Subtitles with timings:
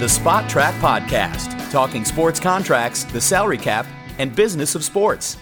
[0.00, 3.84] The Spotrac Podcast, talking sports contracts, the salary cap,
[4.16, 5.36] and business of sports.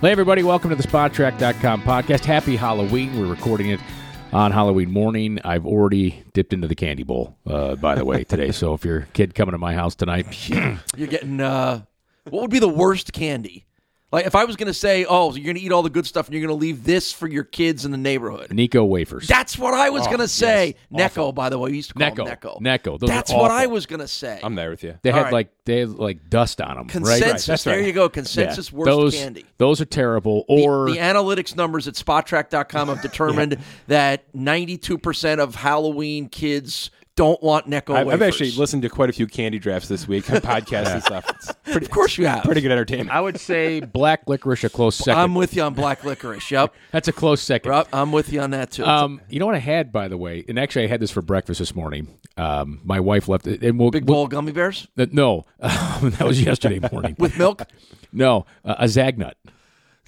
[0.00, 2.24] Hey, everybody, welcome to the Spotrac.com podcast.
[2.24, 3.20] Happy Halloween.
[3.20, 3.80] We're recording it
[4.32, 5.38] on Halloween morning.
[5.44, 8.50] I've already dipped into the candy bowl, uh, by the way, today.
[8.50, 10.48] So if your kid coming to my house tonight,
[10.96, 11.82] You're getting uh,
[12.30, 13.66] what would be the worst candy?
[14.12, 15.90] Like if I was going to say, "Oh, so you're going to eat all the
[15.90, 18.86] good stuff and you're going to leave this for your kids in the neighborhood." Necco
[18.86, 19.28] wafers.
[19.28, 20.74] That's what I was Oh, going to say.
[20.90, 21.14] yes.
[21.14, 22.16] Necco, by the way, we used to call Necco.
[22.26, 22.60] them Necco.
[22.60, 22.98] Necco.
[22.98, 24.40] Those are That's what I was going to say.
[24.42, 24.98] I'm there with you.
[25.02, 25.32] they all had right.
[25.32, 26.88] like they had like dust on them.
[26.88, 27.20] Consensus.
[27.22, 27.52] Right?
[27.52, 27.86] That's There right.
[27.86, 28.04] you go.
[28.04, 28.08] Yeah.
[28.08, 29.44] Consensus worst those, candy.
[29.58, 30.44] Those are terrible.
[30.48, 37.68] Or the, analytics numbers at Spotrac.com have determined that 92% of Halloween kids don't want
[37.68, 40.94] Necco I've, I've actually listened to quite a few candy drafts this week on podcasts
[40.94, 41.28] and stuff.
[41.28, 42.44] It's pretty, Of course you have.
[42.44, 43.10] pretty good entertainment.
[43.10, 46.50] I would say black licorice a close 2nd I'm with you on black licorice.
[46.50, 46.72] Yep.
[46.92, 47.72] That's a close second.
[47.72, 48.86] Yep, I'm with you on that too.
[48.86, 51.20] Um, you know what I had, by the way, and actually I had this for
[51.20, 52.08] breakfast this morning.
[52.38, 55.44] Um, my wife left it, and we'll, Big we'll- bowl of gummy bears uh, no,
[55.58, 57.16] that was yesterday morning.
[57.18, 57.64] with milk.
[58.14, 59.34] no, uh, a zagnut.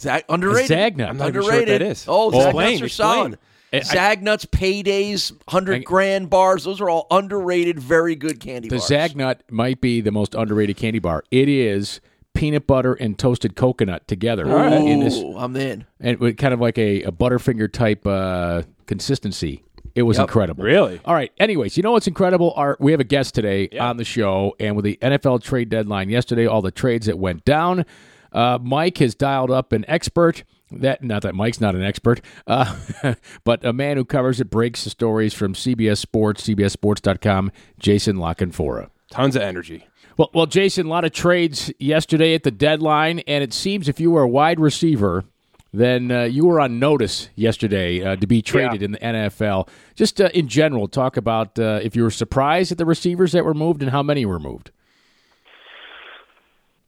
[0.00, 0.70] Zag underrated.
[0.96, 1.08] Zagnut.
[1.10, 1.44] I'm not even underrated.
[1.44, 2.04] sure what that is.
[2.08, 2.88] Oh, Explain, Zagnuts are explain.
[2.88, 3.38] solid.
[3.72, 6.64] I- Zagnuts, paydays, hundred grand bars.
[6.64, 8.88] Those are all underrated, very good candy The bars.
[8.90, 11.24] zagnut might be the most underrated candy bar.
[11.30, 12.00] It is
[12.34, 15.84] peanut butter and toasted coconut together in this, I'm in.
[16.00, 19.62] and with kind of like a, a Butterfinger type uh, consistency.
[19.94, 20.64] It was incredible.
[20.64, 21.00] Really?
[21.04, 21.30] All right.
[21.38, 22.54] Anyways, you know what's incredible?
[22.56, 26.08] Our, we have a guest today on the show, and with the NFL trade deadline
[26.08, 27.84] yesterday, all the trades that went down,
[28.32, 30.44] uh, Mike has dialed up an expert.
[30.80, 32.76] That not that Mike's not an expert, uh,
[33.44, 37.52] but a man who covers it, breaks the stories from CBS Sports, CBSSports.com.
[37.78, 38.90] Jason La Canfora.
[39.10, 39.86] Tons of energy.
[40.16, 43.98] Well, well, Jason, a lot of trades yesterday at the deadline, and it seems if
[43.98, 45.24] you were a wide receiver,
[45.72, 49.68] then uh, you were on notice yesterday uh, to be traded in the NFL.
[49.94, 53.44] Just uh, in general, talk about uh, if you were surprised at the receivers that
[53.44, 54.70] were moved and how many were moved.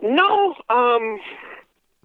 [0.02, 1.18] No, um,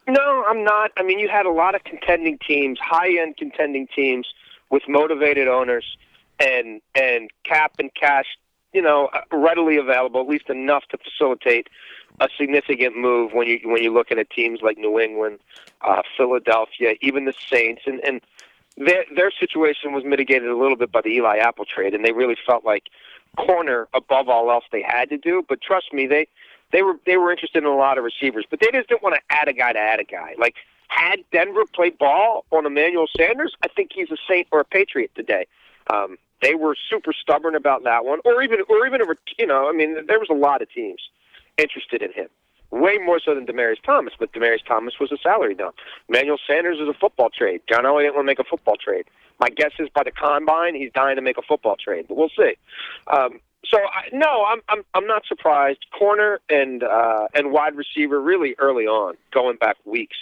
[0.10, 0.92] no, I'm not.
[0.98, 4.28] I mean, you had a lot of contending teams, high-end contending teams
[4.70, 5.98] with motivated owners
[6.40, 8.26] and and cap and cash,
[8.74, 11.68] you know, uh, readily available, at least enough to facilitate
[12.20, 15.40] a significant move when you when you're looking at teams like New England,
[15.82, 18.22] uh, Philadelphia, even the Saints, and and
[18.78, 22.12] their their situation was mitigated a little bit by the Eli Apple trade, and they
[22.12, 22.84] really felt like
[23.38, 25.44] corner above all else they had to do.
[25.48, 26.28] But trust me, they
[26.72, 29.16] they were they were interested in a lot of receivers, but they just didn't want
[29.16, 30.36] to add a guy to add a guy.
[30.38, 30.56] Like
[30.88, 35.12] had Denver played ball on Emmanuel Sanders, I think he's a Saint or a Patriot
[35.16, 35.46] today.
[35.92, 39.06] Um, they were super stubborn about that one, or even or even a,
[39.38, 41.02] you know, I mean, there was a lot of teams
[41.58, 42.28] interested in him.
[42.72, 45.76] Way more so than Demaryius Thomas, but Demaryius Thomas was a salary dump.
[46.08, 47.62] Emmanuel Sanders is a football trade.
[47.68, 49.06] John Elway didn't want to make a football trade.
[49.40, 52.30] My guess is by the combine, he's dying to make a football trade, but we'll
[52.30, 52.54] see.
[53.08, 55.86] Um, so I, no, I'm I'm I'm not surprised.
[55.98, 60.18] Corner and uh, and wide receiver really early on, going back weeks,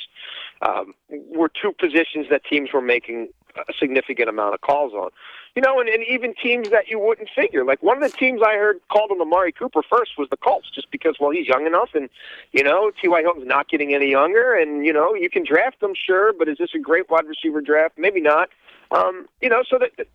[0.62, 5.09] um, were two positions that teams were making a significant amount of calls on.
[5.56, 7.66] You know, and, and even teams that you wouldn't figure.
[7.66, 10.69] Like one of the teams I heard called on Amari Cooper first was the Colts,
[10.74, 12.09] just because well he's young enough, and
[12.52, 13.22] you know T.Y.
[13.22, 16.58] Hilton's not getting any younger, and you know you can draft him, sure, but is
[16.58, 17.98] this a great wide receiver draft?
[17.98, 18.50] Maybe not.
[18.92, 20.08] Um, you know, so that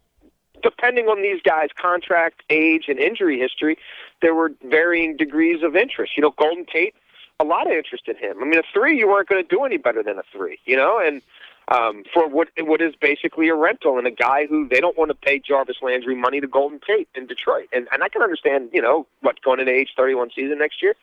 [0.62, 3.78] depending on these guys' contract, age, and injury history,
[4.20, 6.16] there were varying degrees of interest.
[6.16, 6.94] You know, Golden Tate,
[7.40, 8.38] a lot of interest in him.
[8.40, 10.76] I mean, a three, you weren't going to do any better than a three, you
[10.76, 11.22] know, and
[11.68, 15.10] um, for what what is basically a rental and a guy who they don't want
[15.10, 17.68] to pay Jarvis Landry money to Golden Tate in Detroit.
[17.72, 20.94] And and I can understand, you know, what going into age 31 season next year,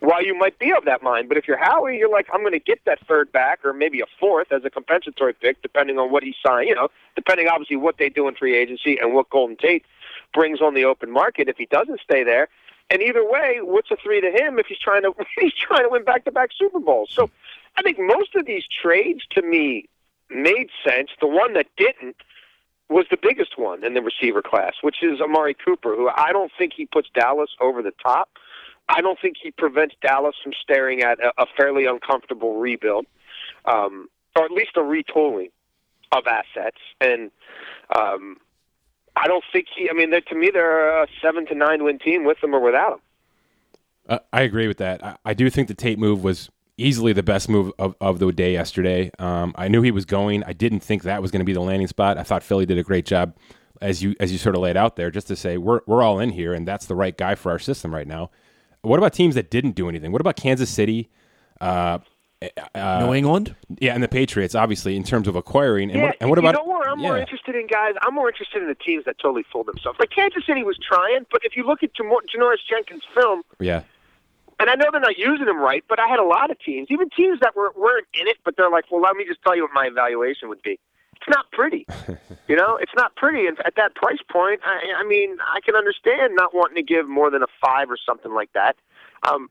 [0.00, 1.28] why you might be of that mind.
[1.28, 4.00] But if you're Howie, you're like, I'm going to get that third back or maybe
[4.00, 6.68] a fourth as a compensatory pick, depending on what he signed.
[6.68, 9.84] You know, depending obviously what they do in free agency and what Golden Tate
[10.34, 12.48] brings on the open market if he doesn't stay there.
[12.90, 15.88] And either way, what's a three to him if he's trying to he's trying to
[15.90, 17.10] win back to back Super Bowls?
[17.12, 17.30] So
[17.76, 19.88] I think most of these trades to me
[20.30, 21.10] made sense.
[21.20, 22.16] The one that didn't
[22.88, 26.50] was the biggest one in the receiver class, which is Amari Cooper, who I don't
[26.56, 28.30] think he puts Dallas over the top.
[28.88, 33.04] I don't think he prevents Dallas from staring at a, fairly uncomfortable rebuild,
[33.66, 35.50] um, or at least a retooling
[36.12, 36.78] of assets.
[37.00, 37.30] And
[37.94, 38.38] um,
[39.14, 39.90] I don't think he.
[39.90, 42.94] I mean, to me, they're a seven to nine win team with him or without
[42.94, 43.00] him.
[44.08, 45.04] Uh, I agree with that.
[45.04, 46.48] I, I do think the Tate move was
[46.78, 49.10] easily the best move of, of the day yesterday.
[49.18, 50.42] Um, I knew he was going.
[50.44, 52.16] I didn't think that was going to be the landing spot.
[52.16, 53.36] I thought Philly did a great job,
[53.82, 56.18] as you as you sort of laid out there, just to say we're we're all
[56.20, 58.30] in here, and that's the right guy for our system right now.
[58.82, 60.12] What about teams that didn't do anything?
[60.12, 61.10] What about Kansas City?
[61.60, 61.98] Uh,
[62.72, 63.56] Uh, New England.
[63.80, 65.90] Yeah, and the Patriots, obviously, in terms of acquiring.
[65.90, 66.64] And yeah, what, and what you about?
[66.64, 67.08] know where I'm yeah.
[67.08, 67.94] more interested in, guys?
[68.02, 69.98] I'm more interested in the teams that totally fooled themselves.
[69.98, 73.82] Like Kansas City was trying, but if you look at Jamor- Janoris Jenkins' film, Yeah,
[74.60, 76.88] and I know they're not using him right, but I had a lot of teams,
[76.90, 79.54] even teams that were weren't in it, but they're like, well, let me just tell
[79.54, 80.78] you what my evaluation would be.
[81.16, 81.86] It's not pretty,
[82.48, 82.76] you know.
[82.76, 86.54] It's not pretty, and at that price point, I, I mean, I can understand not
[86.54, 88.76] wanting to give more than a five or something like that.
[89.28, 89.50] Um,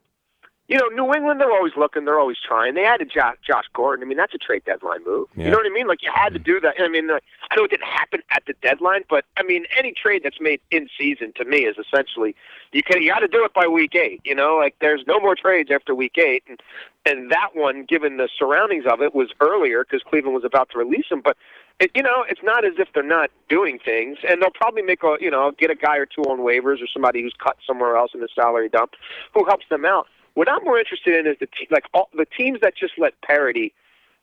[0.67, 2.73] you know, New England, they're always looking, they're always trying.
[2.75, 4.03] They added Josh, Josh Gordon.
[4.03, 5.27] I mean, that's a trade deadline move.
[5.35, 5.45] Yeah.
[5.45, 5.87] You know what I mean?
[5.87, 6.75] Like you had to do that.
[6.77, 7.19] I mean, uh,
[7.49, 10.59] I know it didn't happen at the deadline, but I mean, any trade that's made
[10.69, 12.35] in season to me is essentially
[12.73, 14.19] you can you got to do it by week eight.
[14.25, 16.59] You know, like there's no more trades after week eight, and
[17.05, 20.77] and that one, given the surroundings of it, was earlier because Cleveland was about to
[20.77, 21.37] release him, but.
[21.79, 25.03] It, you know, it's not as if they're not doing things, and they'll probably make
[25.03, 27.95] a, you know, get a guy or two on waivers or somebody who's cut somewhere
[27.95, 28.93] else in the salary dump,
[29.35, 30.07] who helps them out.
[30.38, 33.19] What I'm more interested in is the te- like all, the teams that just let
[33.22, 33.74] parity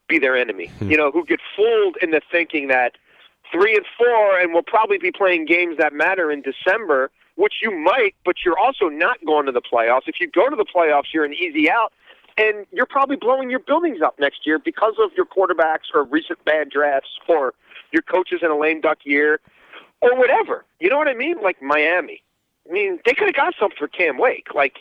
[0.08, 0.66] be their enemy.
[0.78, 0.88] Hmm.
[0.88, 2.92] you know, who get fooled into thinking that
[3.50, 7.76] three and four, and will probably be playing games that matter in December, which you
[7.76, 10.02] might, but you're also not going to the playoffs.
[10.06, 11.92] If you go to the playoffs, you're an easy out,
[12.38, 16.44] and you're probably blowing your buildings up next year because of your quarterbacks or recent
[16.44, 17.54] bad drafts or
[17.90, 19.40] your coaches in a lame duck year
[20.00, 20.64] or whatever.
[20.78, 21.42] You know what I mean?
[21.42, 22.22] Like Miami.
[22.68, 24.54] I mean, they could have got something for Cam Wake.
[24.54, 24.76] Like,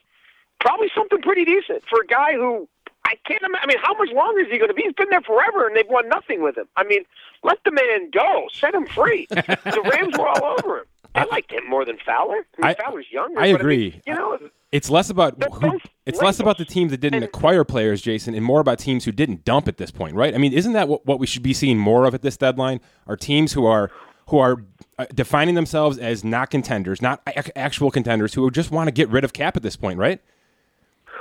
[0.63, 2.67] probably something pretty decent for a guy who
[3.05, 3.59] I can't imagine.
[3.63, 4.83] I mean, how much longer is he going to be?
[4.83, 6.65] He's been there forever, and they've won nothing with him.
[6.77, 7.03] I mean,
[7.43, 8.47] let the man go.
[8.53, 9.27] Set him free.
[9.29, 10.85] the Rams were all over him.
[11.15, 12.45] I liked him more than Fowler.
[12.57, 13.39] I mean, I- Fowler's younger.
[13.39, 13.91] I agree.
[13.91, 14.39] mean, you know,
[14.71, 18.33] It's less about who, it's less about the teams that didn't And- acquire players, Jason,
[18.33, 20.33] and more about teams who didn't dump at this point, right?
[20.33, 22.79] I mean, isn't that what, what we should be seeing more of at this deadline?
[23.05, 23.91] Are teams who are
[24.29, 24.63] who are
[24.97, 27.21] uh, defining themselves as not contenders, not
[27.57, 30.21] actual contenders, who just want to get rid of cap at this point, right?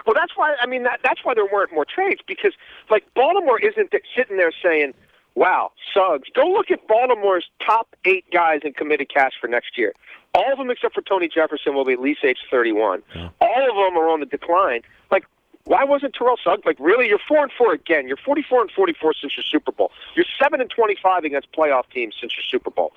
[0.06, 2.52] Well, that's why I mean that, that's why there weren't more trades because
[2.90, 4.94] like Baltimore isn't sitting there saying,
[5.34, 9.92] "Wow, Suggs." Go look at Baltimore's top eight guys in committed cash for next year.
[10.34, 13.02] All of them except for Tony Jefferson will be at least age 31.
[13.40, 14.80] All of them are on the decline.
[15.10, 15.26] Like,
[15.64, 16.62] why wasn't Terrell Suggs?
[16.66, 18.08] Like, really, you're four and four again.
[18.08, 19.92] You're 44 and 44 since your Super Bowl.
[20.16, 22.92] You're seven and 25 against playoff teams since your Super Bowl.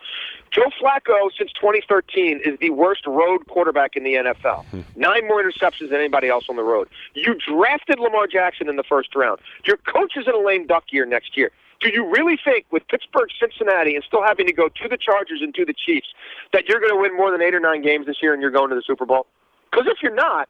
[0.52, 4.66] Joe Flacco, since 2013, is the worst road quarterback in the NFL.
[4.66, 4.82] Hmm.
[4.96, 6.88] Nine more interceptions than anybody else on the road.
[7.14, 9.40] You drafted Lamar Jackson in the first round.
[9.66, 11.52] Your coach is in a lame duck year next year.
[11.82, 15.42] Do you really think, with Pittsburgh, Cincinnati, and still having to go to the Chargers
[15.42, 16.08] and to the Chiefs,
[16.54, 18.50] that you're going to win more than eight or nine games this year and you're
[18.50, 19.28] going to the Super Bowl?
[19.70, 20.50] Because if you're not,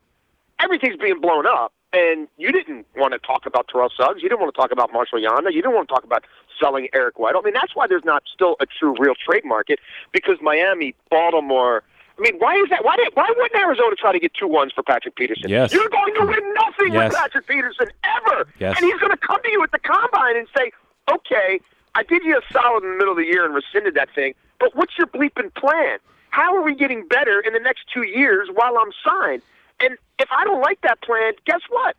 [0.60, 1.74] everything's being blown up.
[1.96, 4.22] And you didn't want to talk about Terrell Suggs.
[4.22, 5.54] You didn't want to talk about Marshall Yanda.
[5.54, 6.26] You didn't want to talk about
[6.60, 7.38] selling Eric Weddle.
[7.38, 9.80] I mean, that's why there's not still a true, real trade market
[10.12, 11.84] because Miami, Baltimore.
[12.18, 12.84] I mean, why is that?
[12.84, 15.50] Why did, why wouldn't Arizona try to get two ones for Patrick Peterson?
[15.50, 15.72] Yes.
[15.74, 17.12] You're going to win nothing Yes.
[17.12, 18.48] with Patrick Peterson ever.
[18.60, 18.76] Yes.
[18.78, 20.72] And he's going to come to you at the combine and say,
[21.10, 21.60] okay,
[21.94, 24.34] I did you a solid in the middle of the year and rescinded that thing,
[24.60, 26.00] but what's your bleeping plan?
[26.30, 29.42] How are we getting better in the next two years while I'm signed?
[29.80, 31.96] And if I don't like that plan, guess what?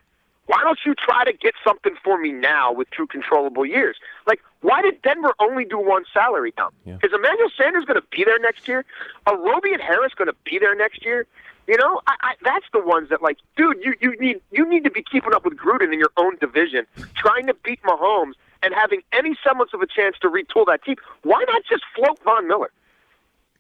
[0.47, 3.97] Why don't you try to get something for me now with two controllable years?
[4.27, 6.75] Like, why did Denver only do one salary dump?
[7.03, 8.85] Is Emmanuel Sanders going to be there next year?
[9.27, 11.27] Are Roby and Harris going to be there next year?
[11.67, 14.85] You know, I, I, that's the ones that like, dude, you, you need you need
[14.85, 16.87] to be keeping up with Gruden in your own division,
[17.17, 20.95] trying to beat Mahomes and having any semblance of a chance to retool that team.
[21.23, 22.71] Why not just float Von Miller?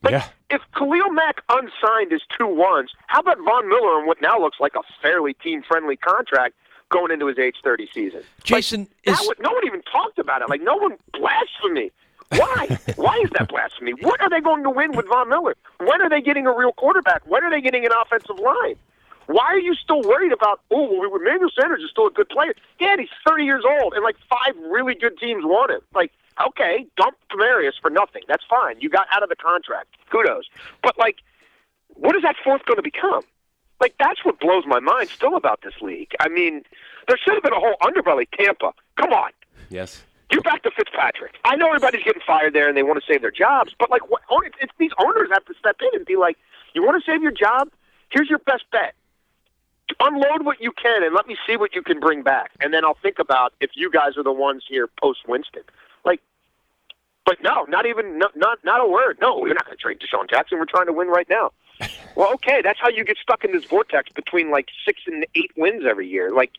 [0.06, 0.56] Like, Yeah.
[0.56, 4.58] if Khalil Mack unsigned his two ones, how about Von Miller on what now looks
[4.60, 6.55] like a fairly team friendly contract
[6.89, 8.22] going into his age 30 season?
[8.44, 10.48] Jason, like, is- would- no one even talked about it.
[10.48, 11.91] Like, no one blasphemy.
[12.31, 12.79] Why?
[12.96, 13.93] Why is that blasphemy?
[14.01, 15.55] What are they going to win with Von Miller?
[15.79, 17.22] When are they getting a real quarterback?
[17.27, 18.77] When are they getting an offensive line?
[19.27, 22.55] Why are you still worried about, oh, well, Emmanuel Sanders is still a good player?
[22.79, 25.81] Yeah, he's 30 years old, and like five really good teams want him.
[25.94, 26.13] Like,
[26.48, 28.22] okay, dump Demaryius for nothing.
[28.28, 28.76] That's fine.
[28.81, 29.88] You got out of the contract.
[30.10, 30.44] Kudos.
[30.82, 31.16] But, like,
[31.94, 33.22] what is that fourth going to become?
[33.81, 36.12] Like, that's what blows my mind still about this league.
[36.20, 36.62] I mean,
[37.08, 38.26] there should have been a whole underbelly.
[38.38, 39.31] Tampa, come on.
[39.69, 40.02] Yes.
[40.31, 41.34] You're back to Fitzpatrick.
[41.44, 44.10] I know everybody's getting fired there and they want to save their jobs, but like,
[44.10, 46.36] what, it's, it's these owners have to step in and be like,
[46.74, 47.69] "You want to save your job?
[48.10, 48.94] Here's your best bet.
[50.00, 52.84] Unload what you can and let me see what you can bring back, and then
[52.84, 55.62] I'll think about if you guys are the ones here post Winston."
[57.26, 59.18] But no, not even no, not not a word.
[59.20, 60.58] No, we're not going to trade DeSean Jackson.
[60.58, 61.52] We're trying to win right now.
[62.16, 65.50] Well, okay, that's how you get stuck in this vortex between like six and eight
[65.54, 66.32] wins every year.
[66.32, 66.52] Like,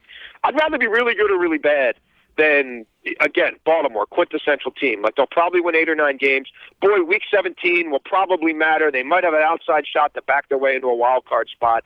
[0.44, 1.96] I'd rather be really good or really bad
[2.38, 2.86] than
[3.20, 5.02] again Baltimore, quintessential team.
[5.02, 6.50] Like they'll probably win eight or nine games.
[6.80, 8.92] Boy, Week 17 will probably matter.
[8.92, 11.84] They might have an outside shot to back their way into a wild card spot.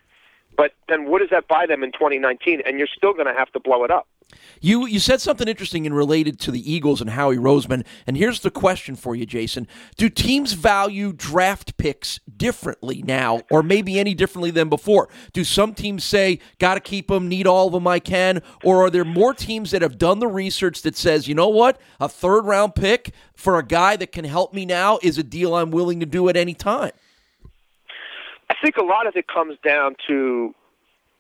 [0.58, 2.62] But then, what does that buy them in 2019?
[2.66, 4.08] And you're still going to have to blow it up.
[4.62, 7.86] You you said something interesting and related to the Eagles and Howie Roseman.
[8.06, 13.64] And here's the question for you, Jason: Do teams value draft picks differently now, or
[13.64, 15.10] maybe any differently than before?
[15.34, 18.86] Do some teams say, "Got to keep them, need all of them I can," or
[18.86, 21.82] are there more teams that have done the research that says, "You know what?
[22.00, 25.56] A third round pick for a guy that can help me now is a deal
[25.56, 26.92] I'm willing to do at any time."
[28.52, 30.54] I think a lot of it comes down to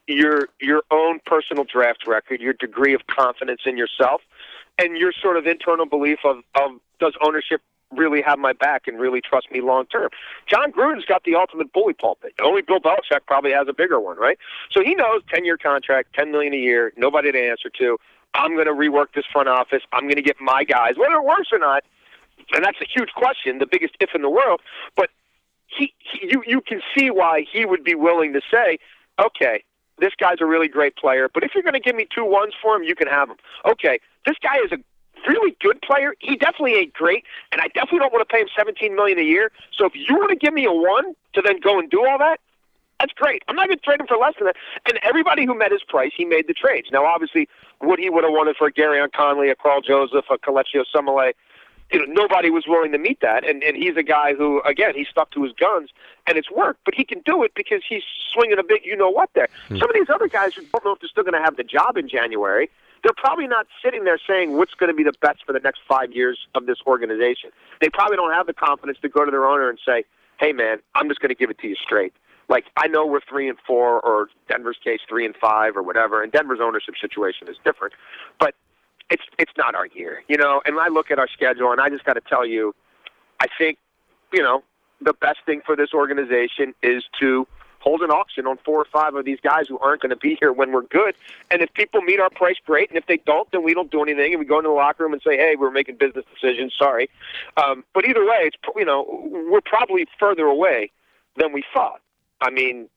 [0.07, 4.21] your your own personal draft record, your degree of confidence in yourself,
[4.77, 8.99] and your sort of internal belief of, of does ownership really have my back and
[8.99, 10.09] really trust me long term.
[10.47, 12.33] Jon Gruden's got the ultimate bully pulpit.
[12.41, 14.37] Only Bill Belichick probably has a bigger one, right?
[14.71, 17.97] So he knows ten year contract, ten million a year, nobody to answer to.
[18.33, 19.83] I'm going to rework this front office.
[19.91, 21.83] I'm going to get my guys, whether it works or not.
[22.53, 24.61] And that's a huge question, the biggest if in the world.
[24.95, 25.09] But
[25.67, 28.79] he, he you you can see why he would be willing to say,
[29.19, 29.63] okay,
[30.01, 32.53] this guy's a really great player, but if you're going to give me two ones
[32.61, 33.37] for him, you can have him.
[33.65, 34.77] Okay, this guy is a
[35.29, 36.15] really good player.
[36.19, 39.23] He definitely ain't great, and I definitely don't want to pay him 17 million a
[39.23, 39.51] year.
[39.71, 42.17] So if you want to give me a one to then go and do all
[42.17, 42.41] that,
[42.99, 43.43] that's great.
[43.47, 44.55] I'm not going to trade him for less than that.
[44.87, 46.89] And everybody who met his price, he made the trades.
[46.91, 47.47] Now, obviously,
[47.79, 51.33] what he would have wanted for a Gareon Conley, a Karl Joseph, a Kelechi Osemele,
[51.91, 53.47] you know, nobody was willing to meet that.
[53.47, 55.89] And and he's a guy who, again, he stuck to his guns,
[56.27, 56.81] and it's worked.
[56.85, 59.29] But he can do it because he's swinging a big, you know what?
[59.33, 59.77] There, hmm.
[59.77, 61.63] some of these other guys who don't know if they're still going to have the
[61.63, 62.69] job in January.
[63.03, 65.81] They're probably not sitting there saying what's going to be the best for the next
[65.87, 67.49] five years of this organization.
[67.81, 70.05] They probably don't have the confidence to go to their owner and say,
[70.39, 72.13] "Hey, man, I'm just going to give it to you straight."
[72.47, 76.21] Like I know we're three and four, or Denver's case three and five, or whatever.
[76.21, 77.93] And Denver's ownership situation is different,
[78.39, 78.55] but
[79.11, 80.61] it's it's not our year, you know.
[80.65, 82.73] And I look at our schedule, and I just got to tell you,
[83.39, 83.77] I think,
[84.33, 84.63] you know,
[85.01, 87.45] the best thing for this organization is to
[87.79, 90.37] hold an auction on four or five of these guys who aren't going to be
[90.39, 91.15] here when we're good.
[91.49, 92.89] And if people meet our price, great.
[92.89, 95.03] And if they don't, then we don't do anything, and we go into the locker
[95.03, 96.73] room and say, "Hey, we're making business decisions.
[96.77, 97.09] Sorry."
[97.57, 99.05] Um, but either way, it's you know
[99.51, 100.91] we're probably further away
[101.35, 102.01] than we thought.
[102.39, 102.87] I mean,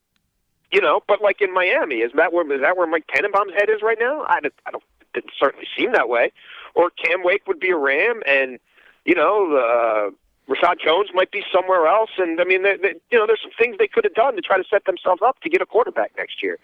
[0.72, 3.68] you know, but like in Miami, is that where is that where Mike Tannenbaum's head
[3.68, 4.22] is right now?
[4.28, 6.32] I, I don't didn't certainly seem that way.
[6.74, 8.58] Or Cam Wake would be a Ram, and
[9.04, 10.10] you know, uh,
[10.52, 12.10] Reshad Jones might be somewhere else.
[12.18, 14.42] And I mean, they, they, you know, there's some things they could have done to
[14.42, 16.58] try to set themselves up to get a quarterback next year.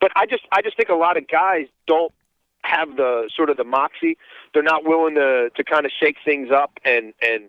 [0.00, 2.12] But I just, I just think a lot of guys don't
[2.62, 4.16] have the sort of the moxie.
[4.52, 7.48] They're not willing to to kind of shake things up and and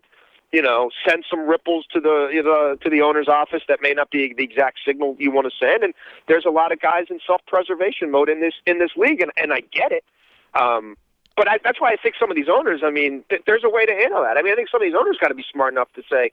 [0.53, 3.93] you know, send some ripples to the you know, to the owner's office that may
[3.93, 5.83] not be the exact signal you want to send.
[5.83, 5.93] And
[6.27, 9.51] there's a lot of guys in self-preservation mode in this in this league, and and
[9.51, 10.03] I get it.
[10.59, 10.95] Um,
[11.35, 13.69] but I, that's why I think some of these owners, I mean, th- there's a
[13.69, 14.37] way to handle that.
[14.37, 16.31] I mean, I think some of these owners got to be smart enough to say,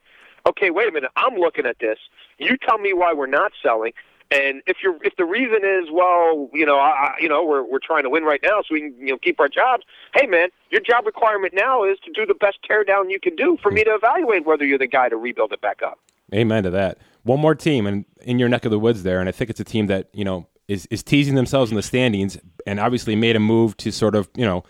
[0.48, 1.98] okay, wait a minute, I'm looking at this.
[2.38, 3.92] You tell me why we're not selling.
[4.30, 7.78] And if you're if the reason is well, you know, I, you know, we're we're
[7.78, 9.84] trying to win right now, so we can you know keep our jobs.
[10.14, 13.58] Hey, man, your job requirement now is to do the best teardown you can do
[13.62, 16.00] for me to evaluate whether you're the guy to rebuild it back up.
[16.34, 16.98] Amen to that.
[17.22, 19.60] One more team, and in your neck of the woods there, and I think it's
[19.60, 23.36] a team that you know is is teasing themselves in the standings, and obviously made
[23.36, 24.64] a move to sort of you know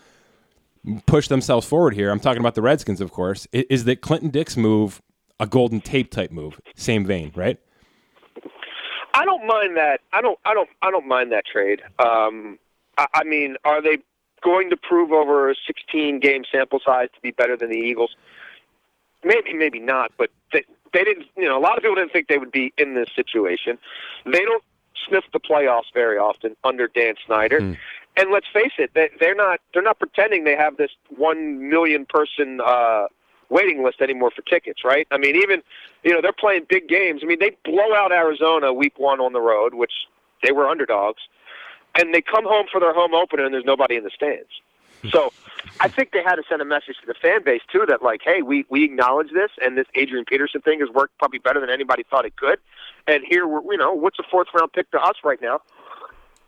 [1.05, 2.11] push themselves forward here.
[2.11, 3.47] I'm talking about the Redskins, of course.
[3.51, 5.01] Is that Clinton Dix move
[5.39, 6.59] a Golden Tate type move?
[6.75, 7.59] Same vein, right?
[9.13, 10.01] I don't mind that.
[10.11, 10.37] I don't.
[10.45, 10.69] I don't.
[10.81, 11.81] I don't mind that trade.
[11.99, 12.59] Um,
[12.97, 13.99] I, I mean, are they
[14.43, 18.15] going to prove over a 16 game sample size to be better than the Eagles?
[19.23, 20.11] Maybe, maybe not.
[20.17, 21.27] But they, they didn't.
[21.37, 23.77] You know, a lot of people didn't think they would be in this situation.
[24.25, 24.63] They don't
[25.07, 27.59] sniff the playoffs very often under Dan Snyder.
[27.59, 27.77] Mm.
[28.17, 32.05] And let's face it, they, they're not they're not pretending they have this one million
[32.05, 33.07] person uh,
[33.49, 35.07] waiting list anymore for tickets, right?
[35.11, 35.61] I mean, even
[36.03, 37.21] you know they're playing big games.
[37.23, 39.91] I mean, they blow out Arizona week one on the road, which
[40.43, 41.23] they were underdogs,
[41.99, 44.49] and they come home for their home opener, and there's nobody in the stands.
[45.11, 45.31] So
[45.79, 48.21] I think they had to send a message to the fan base too that like,
[48.23, 51.69] hey, we we acknowledge this, and this Adrian Peterson thing has worked probably better than
[51.69, 52.59] anybody thought it could.
[53.07, 55.61] And here we're, you know, what's a fourth round pick to us right now?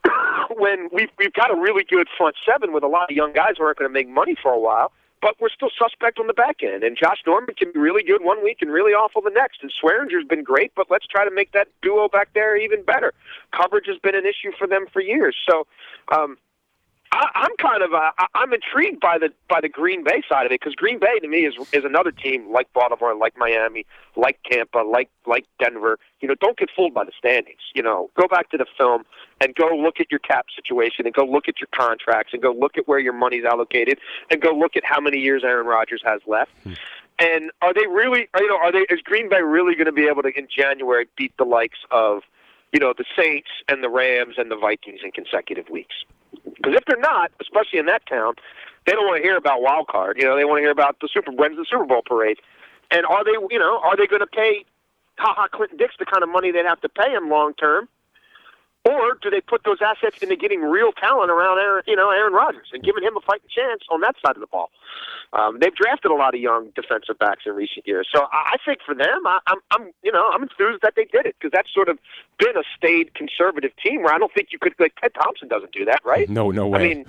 [0.55, 3.53] when we've we've got a really good front seven with a lot of young guys
[3.57, 6.33] who aren't going to make money for a while, but we're still suspect on the
[6.33, 6.83] back end.
[6.83, 9.59] And Josh Norman can be really good one week and really awful the next.
[9.61, 13.13] And Swearinger's been great, but let's try to make that duo back there even better.
[13.51, 15.35] Coverage has been an issue for them for years.
[15.47, 15.67] So
[16.11, 16.37] um,
[17.17, 20.51] I, I'm kind of uh, I'm intrigued by the by the Green Bay side of
[20.51, 24.37] it because Green Bay to me is is another team like Baltimore, like Miami, like
[24.49, 25.97] Tampa, like like Denver.
[26.21, 27.61] You know, don't get fooled by the standings.
[27.73, 29.03] You know, go back to the film
[29.41, 32.51] and go look at your cap situation and go look at your contracts and go
[32.51, 33.97] look at where your money's allocated
[34.29, 36.51] and go look at how many years Aaron Rodgers has left.
[36.63, 36.73] Hmm.
[37.19, 38.27] And are they really?
[38.39, 38.85] You know, are they?
[38.93, 42.21] Is Green Bay really going to be able to in January beat the likes of,
[42.71, 45.95] you know, the Saints and the Rams and the Vikings in consecutive weeks?
[46.57, 48.35] Because if they're not, especially in that town,
[48.85, 50.17] they don't want to hear about wild card.
[50.17, 52.37] You know, they want to hear about the Super when's the Super Bowl parade.
[52.91, 54.65] And are they, you know, are they going to pay
[55.17, 57.87] Ha Ha Clinton Dix the kind of money they'd have to pay him long term?
[58.85, 62.31] Or do they put those assets into getting real talent around Aaron, you know, Aaron
[62.31, 64.71] Rodgers and giving him a fighting chance on that side of the ball?
[65.33, 68.57] Um, they've drafted a lot of young defensive backs in recent years, so I, I
[68.65, 71.51] think for them, I, I'm, I'm, you know, I'm enthused that they did it because
[71.51, 71.99] that's sort of
[72.39, 75.73] been a staid conservative team where I don't think you could like Ted Thompson doesn't
[75.73, 76.29] do that, right?
[76.29, 76.79] No, no way.
[76.79, 77.05] I mean,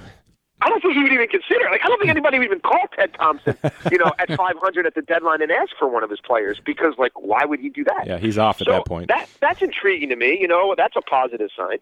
[0.60, 1.66] I don't think he would even consider.
[1.70, 3.56] Like, I don't think anybody would even call Ted Thompson,
[3.92, 6.94] you know, at 500 at the deadline and ask for one of his players because,
[6.98, 8.06] like, why would he do that?
[8.06, 9.08] Yeah, he's off at so that point.
[9.08, 10.36] That that's intriguing to me.
[10.40, 11.78] You know, that's a positive sign.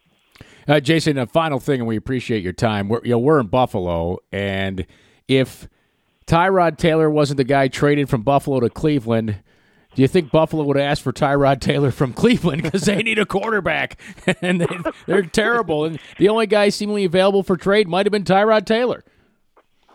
[0.69, 2.89] Uh, Jason, a final thing, and we appreciate your time.
[2.89, 4.87] We're, you know, we're in Buffalo, and
[5.29, 5.69] if
[6.27, 9.37] Tyrod Taylor wasn't the guy traded from Buffalo to Cleveland,
[9.97, 13.25] do you think Buffalo would ask for Tyrod Taylor from Cleveland because they need a
[13.25, 13.99] quarterback
[14.43, 14.69] and they,
[15.07, 15.87] they're terrible?
[15.87, 19.05] And the only guy seemingly available for trade might have been Tyrod Taylor.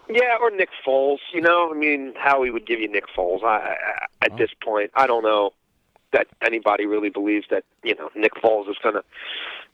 [0.10, 1.20] Yeah, or Nick Foles.
[1.32, 3.44] You know, I mean, Howie would give you Nick Foles.
[3.44, 5.52] I, I, at this point, I don't know
[6.14, 9.04] that anybody really believes that you know Nick Foles is gonna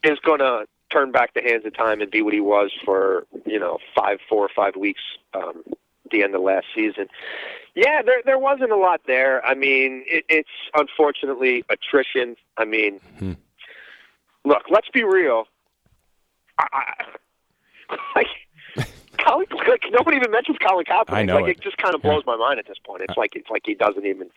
[0.03, 3.59] is gonna turn back the hands of time and be what he was for you
[3.59, 5.01] know five, four or five weeks.
[5.33, 5.63] Um,
[6.11, 7.07] the end of last season.
[7.75, 9.45] Yeah, there there wasn't a lot there.
[9.45, 12.35] I mean, it, it's unfortunately attrition.
[12.57, 13.33] I mean, Hmm.
[14.45, 15.45] look, let's be real.
[16.59, 18.27] I, I, like,
[19.23, 21.13] Colin, like nobody even mentions Colin Kaepernick.
[21.13, 21.57] I know like it.
[21.57, 23.03] it just kind of blows my mind at this point.
[23.07, 24.29] It's like it's like he doesn't even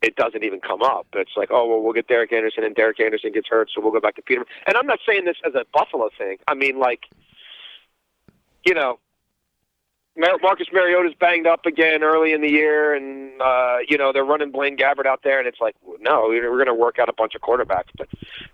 [0.00, 1.06] it doesn't even come up.
[1.14, 3.92] It's like, oh well, we'll get Derek Anderson, and Derek Anderson gets hurt, so we'll
[3.92, 4.46] go back to Peterman.
[4.66, 6.36] And I'm not saying this as a Buffalo thing.
[6.46, 7.00] I mean, like,
[8.64, 8.98] you know,
[10.18, 14.24] Mar- Marcus Mariota's banged up again early in the year, and uh, you know they're
[14.24, 17.12] running Blaine Gabbert out there, and it's like, no, we're going to work out a
[17.12, 18.08] bunch of quarterbacks, but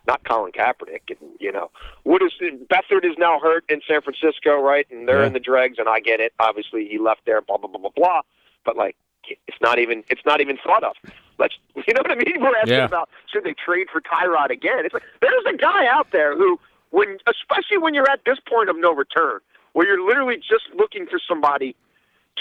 [0.07, 1.09] not Colin Kaepernick.
[1.09, 1.71] And you know,
[2.05, 4.87] Wood is Beathard is now hurt in San Francisco, right?
[4.91, 5.27] And they're Yeah.
[5.29, 6.35] in the dregs, and I get it.
[6.39, 8.21] Obviously, he left there, blah blah blah blah blah.
[8.65, 10.97] But like, it's not even it's not even thought of.
[11.39, 11.55] Let's,
[11.89, 12.41] you know what I mean?
[12.41, 12.85] We're asking Yeah.
[12.85, 14.85] about should they trade for Tyrod again?
[14.85, 18.69] It's like there's a guy out there who, when especially when you're at this point
[18.69, 19.41] of no return,
[19.75, 21.77] where you're literally just looking for somebody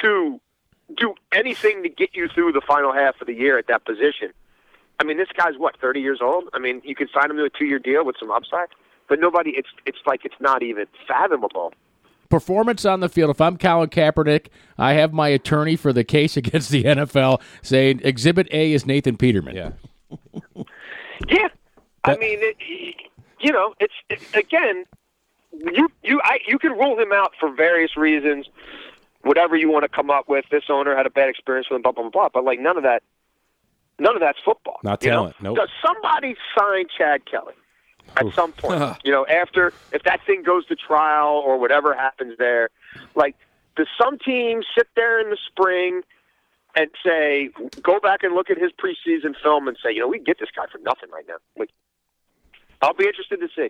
[0.01, 0.39] to
[0.95, 4.31] do anything to get you through the final half of the year at that position.
[4.99, 6.45] I mean, this guy's what, 30 years old?
[6.53, 8.67] I mean, you could sign him to a two-year deal with some upside,
[9.09, 9.51] but nobody.
[9.51, 11.73] It's it's like it's not even fathomable.
[12.29, 13.31] Performance on the field.
[13.31, 18.01] If I'm Colin Kaepernick, I have my attorney for the case against the NFL saying
[18.03, 19.55] Exhibit A is Nathan Peterman.
[19.55, 19.71] yeah.
[21.29, 21.47] Yeah,
[22.03, 22.57] I mean, it,
[23.39, 24.83] you know, it's it, again,
[25.53, 28.47] you you I you can rule him out for various reasons,
[29.21, 30.45] whatever you want to come up with.
[30.51, 32.11] This owner had a bad experience with him, blah blah blah.
[32.11, 33.03] blah but like none of that,
[33.99, 34.79] none of that's football.
[34.83, 35.15] Not you know?
[35.15, 35.57] talent, nope.
[35.57, 37.53] Does somebody sign Chad Kelly
[38.17, 38.97] at some point?
[39.03, 42.69] you know, after if that thing goes to trial or whatever happens there,
[43.15, 43.35] like
[43.75, 46.01] does some team sit there in the spring?
[46.75, 47.49] and say,
[47.83, 50.39] go back and look at his preseason film and say, you know, we can get
[50.39, 51.35] this guy for nothing right now.
[51.55, 51.69] Like,
[52.81, 53.69] I'll be interested to see.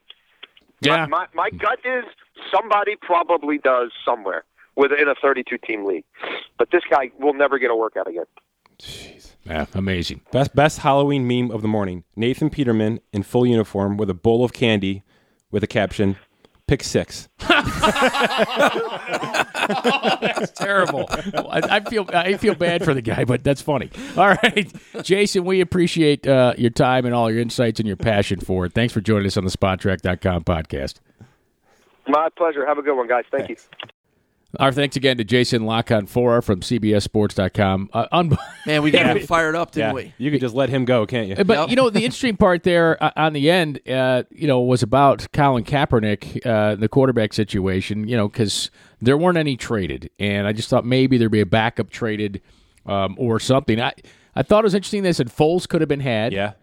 [0.85, 1.05] Yeah.
[1.05, 2.05] My, my, my gut is
[2.53, 4.43] somebody probably does somewhere
[4.75, 6.05] within a 32 team league,
[6.57, 8.25] but this guy will never get a workout again.
[9.45, 10.21] Yeah, amazing.
[10.31, 12.05] Best best Halloween meme of the morning.
[12.15, 15.03] Nathan Peterman in full uniform with a bowl of candy
[15.51, 16.17] with a caption,
[16.73, 17.29] pick six.
[20.21, 21.05] That's terrible.
[21.09, 23.89] I, I feel I feel bad for the guy, but that's funny.
[24.17, 24.71] All right,
[25.03, 28.73] Jason, we appreciate uh, your time and all your insights and your passion for it.
[28.73, 30.95] Thanks for joining us on the Spotrac.com podcast.
[32.07, 32.65] My pleasure.
[32.65, 33.23] Have a good one, guys.
[33.31, 33.55] Thank you.
[34.59, 37.89] Our thanks again to Jason La Canfora from CBSSports.com.
[37.91, 38.37] Uh, un-
[38.67, 39.93] Man, we got him fired up, didn't Yeah.
[39.93, 40.13] we?
[40.19, 41.43] You could just let him go, can't you?
[41.43, 44.83] But you know the interesting part there uh, on the end, uh, you know, was
[44.83, 48.07] about Colin Kaepernick, uh, the quarterback situation.
[48.07, 48.69] You know, because
[49.01, 52.39] there weren't any traded, and I just thought maybe there'd be a backup traded
[52.85, 53.81] um, or something.
[53.81, 53.93] I
[54.35, 55.01] I thought it was interesting.
[55.01, 56.31] They said Foles could have been had.
[56.31, 56.53] Yeah.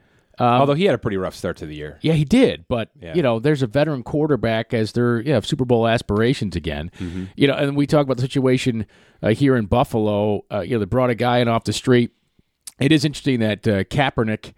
[0.45, 1.99] Although he had a pretty rough start to the year.
[2.01, 3.15] Yeah, he did, but Yeah.
[3.15, 6.91] you know, there's a veteran quarterback as their you know, Super Bowl aspirations again.
[6.99, 7.25] Mm-hmm.
[7.37, 8.87] You know, and we talk about the situation
[9.23, 10.45] uh, here in Buffalo.
[10.51, 12.13] Uh, you know, they brought a guy in off the street.
[12.79, 14.55] It is interesting that uh, Kaepernick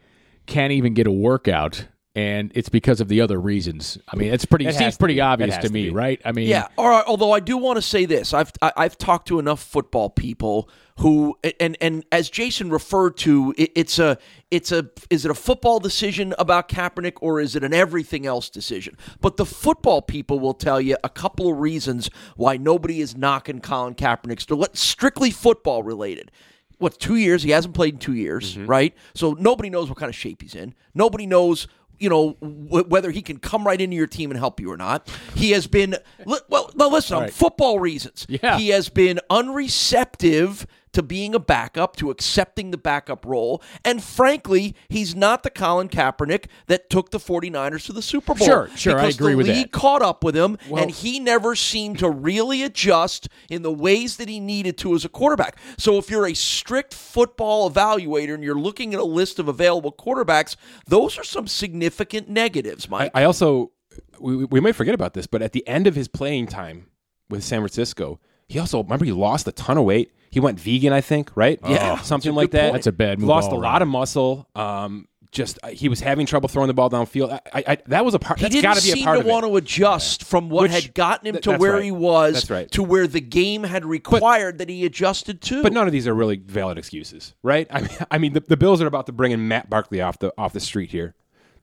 [0.47, 3.97] can't even get a workout, and it's because of the other reasons.
[4.07, 5.21] I mean, it's pretty It seems pretty.
[5.21, 5.91] Obvious to to me, be.
[5.91, 6.21] right?
[6.25, 6.69] I mean, Yeah.
[6.77, 10.69] Although I do want to say this, I've I, I've talked to enough football people
[10.99, 14.19] who and and as Jason referred to, it, it's a
[14.51, 18.51] it's a is it a football decision about Kaepernick or is it an everything else
[18.51, 18.97] decision?
[19.21, 23.61] But the football people will tell you a couple of reasons why nobody is knocking
[23.61, 24.47] Colin Kaepernick.
[24.47, 26.31] So let's strictly football related.
[26.79, 27.45] What two years?
[27.45, 28.67] He hasn't played in two years, mm-hmm.
[28.67, 28.95] right?
[29.15, 30.75] So nobody knows what kind of shape he's in.
[30.95, 31.69] Nobody knows
[32.03, 34.77] you know w- whether he can come right into your team and help you or
[34.77, 35.09] not.
[35.35, 36.71] He has been well.
[36.75, 38.59] No, listen, on football reasons, Yeah.
[38.59, 43.63] he has been unreceptive to being a backup, to accepting the backup role.
[43.85, 48.47] And frankly, he's not the Colin Kaepernick that took the 49ers to the Super Bowl.
[48.47, 51.55] Sure, sure, I agree because agree the league caught up with him, and he never
[51.55, 55.57] seemed to really adjust in the ways that he needed to as a quarterback.
[55.79, 59.93] So if you're a strict football evaluator and you're looking at a list of available
[59.93, 63.11] quarterbacks, those are some significant negatives, I, Mike.
[63.15, 63.73] I also
[64.19, 66.87] we, we might forget about this, but at the end of his playing time
[67.29, 68.21] with San Francisco,
[68.53, 70.13] he also remember he lost a ton of weight.
[70.31, 71.59] He went vegan, I think, right?
[71.67, 72.63] Yeah, something like that.
[72.63, 72.73] point.
[72.75, 74.49] That's a bad move Lost a lot of muscle.
[74.55, 77.33] Um, just uh, he was having trouble throwing the ball downfield.
[77.33, 78.39] I, I, I, that was a part.
[78.39, 79.31] he That's didn't got to be a seem part to of it.
[79.31, 81.85] want to adjust from what Which- had gotten him th- to where right.
[81.85, 82.71] he was right.
[82.73, 85.63] to where the game had required that he adjusted to.
[85.63, 87.67] But none of these are really valid excuses, right?
[87.71, 90.19] I mean, I mean, the, the Bills are about to bring in Matt Barkley off
[90.19, 91.15] the off the street here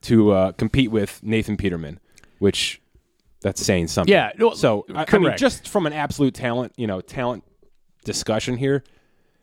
[0.01, 1.99] to uh, compete with Nathan Peterman,
[2.39, 2.81] which
[3.41, 4.11] that's saying something.
[4.11, 7.43] Yeah, no, so I, I mean, just from an absolute talent, you know, talent
[8.03, 8.83] discussion here,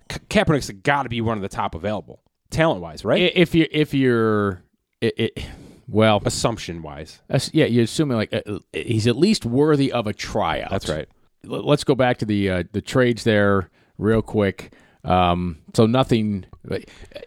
[0.08, 3.32] Ka- Kaepernick's got to be one of the top available talent wise, right?
[3.34, 4.62] If you if you're
[5.00, 5.44] it, it,
[5.88, 7.20] well, Assumption wise,
[7.52, 10.70] yeah, you're assuming like uh, he's at least worthy of a tryout.
[10.70, 11.08] that's right.
[11.48, 14.72] L- Let's go back to the uh, the trades there real quick.
[15.04, 16.44] Um, so nothing.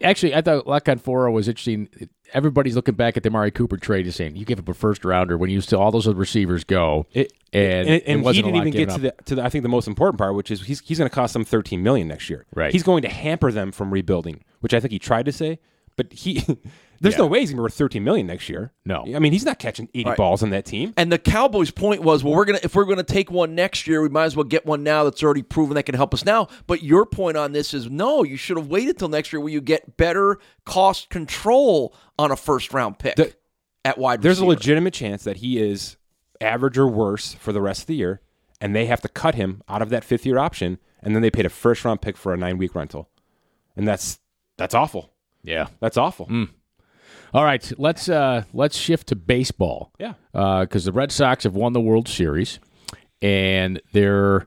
[0.02, 1.88] Actually, I thought La Canfora was interesting.
[2.32, 5.04] Everybody's looking back at the Mari Cooper trade and saying you gave up a first
[5.04, 8.56] rounder when you still all those other receivers go, It, and, and, and he didn't
[8.56, 10.80] even get to the to the, I think the most important part, which is he's
[10.80, 12.46] he's going to cost them 13 million next year.
[12.54, 12.72] Right.
[12.72, 15.58] He's going to hamper them from rebuilding, which I think he tried to say,
[16.00, 16.40] but he
[17.00, 17.18] there's Yeah.
[17.18, 18.72] no way he's going to be worth 13 million next year.
[18.86, 19.04] No.
[19.14, 20.94] I mean he's not catching 80 balls on that team.
[20.96, 24.00] And the Cowboys' point was, well, we're gonna if we're gonna take one next year,
[24.02, 26.48] we might as well get one now that's already proven that can help us now.
[26.66, 29.52] But your point on this is, no, you should have waited till next year where
[29.52, 33.34] you get better cost control on a first round pick The-
[33.84, 34.22] at wide.
[34.22, 35.96] There's a legitimate chance that he is
[36.40, 38.20] average or worse for the rest of the year,
[38.60, 41.30] and they have to cut him out of that fifth year option, and then they
[41.30, 43.08] paid a first round pick for a nine week rental,
[43.76, 44.18] and that's
[44.58, 45.12] that's awful.
[45.42, 45.68] Yeah.
[45.80, 46.28] That's awful.
[47.32, 49.92] All right, let's uh, let's shift to baseball.
[50.00, 50.14] Yeah.
[50.32, 52.58] because the Red Sox have won the World Series,
[53.22, 54.46] and there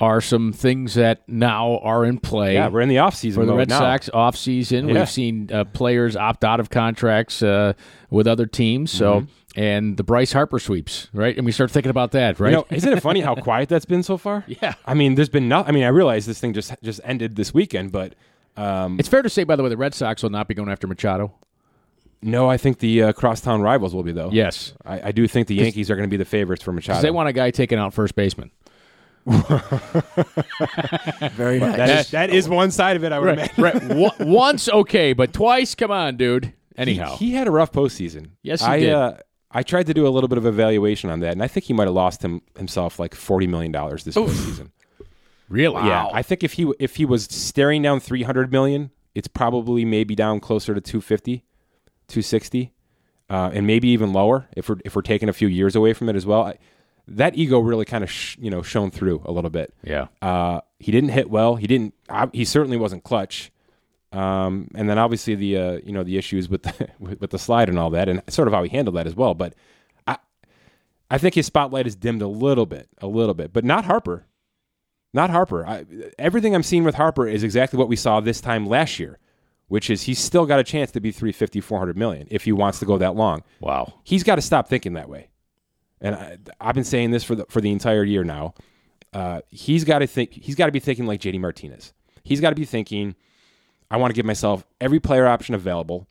[0.00, 2.54] are some things that now are in play.
[2.54, 3.78] Yeah, we're in the offseason for the Red now.
[3.78, 4.88] Sox off season.
[4.88, 4.94] Yeah.
[5.00, 7.72] We've seen uh, players opt out of contracts uh,
[8.10, 8.90] with other teams.
[8.90, 9.60] So Mm-hmm.
[9.60, 11.34] and the Bryce Harper sweeps, right?
[11.36, 12.50] And we start thinking about that, right?
[12.50, 14.44] You know, isn't it funny how quiet that's been so far?
[14.48, 14.74] Yeah.
[14.84, 15.62] I mean, there's been no.
[15.66, 18.14] I mean, I realize this thing just just ended this weekend, but
[18.56, 20.68] um, it's fair to say, by the way, the Red Sox will not be going
[20.70, 21.34] after Machado.
[22.22, 24.30] no, I think the uh, crosstown rivals will be though.
[24.32, 27.00] Yes, I, I do think the Yankees are going to be the favorites for Machado.
[27.02, 28.50] they want a guy taking out first baseman.
[31.32, 31.76] very nice.
[31.76, 33.12] that, is, that is one side of it.
[33.12, 33.54] I would imagine.
[33.62, 33.82] right.
[33.94, 36.44] Wa- Once, okay, but twice, come on, dude.
[36.46, 38.30] He, Anyhow, he had a rough postseason.
[38.42, 38.92] Yes, he I, did.
[38.92, 39.14] Uh,
[39.50, 41.72] I tried to do a little bit of evaluation on that, and I think he
[41.72, 44.70] might have lost him himself like forty million dollars this postseason.
[45.48, 45.86] Really?
[45.86, 50.14] Yeah, I think if he if he was staring down 300 million, it's probably maybe
[50.14, 51.44] down closer to 250,
[52.08, 52.72] 260,
[53.30, 56.08] uh, and maybe even lower if we're if we're taking a few years away from
[56.08, 56.42] it as well.
[56.42, 56.58] I,
[57.08, 59.72] that ego really kind of sh- you know shone through a little bit.
[59.82, 60.08] Yeah.
[60.20, 61.56] Uh, he didn't hit well.
[61.56, 61.94] He didn't.
[62.08, 63.52] Uh, he certainly wasn't clutch.
[64.12, 67.38] Um, and then obviously the uh, you know the issues with the with, with the
[67.38, 69.34] slide and all that, and sort of how he handled that as well.
[69.34, 69.54] But
[70.06, 70.16] I
[71.10, 74.26] I think his spotlight is dimmed a little bit, a little bit, but not Harper.
[75.16, 75.66] Not Harper.
[75.66, 75.86] I,
[76.18, 79.18] everything I'm seeing with Harper is exactly what we saw this time last year,
[79.68, 82.80] which is he's still got a chance to be 350, 400 million if he wants
[82.80, 83.42] to go that long.
[83.58, 83.94] Wow.
[84.04, 85.30] He's got to stop thinking that way.
[86.02, 88.52] And I, I've been saying this for the for the entire year now.
[89.14, 90.32] Uh, he's got to think.
[90.32, 91.94] He's got to be thinking like JD Martinez.
[92.22, 93.14] He's got to be thinking,
[93.90, 96.06] I want to give myself every player option available.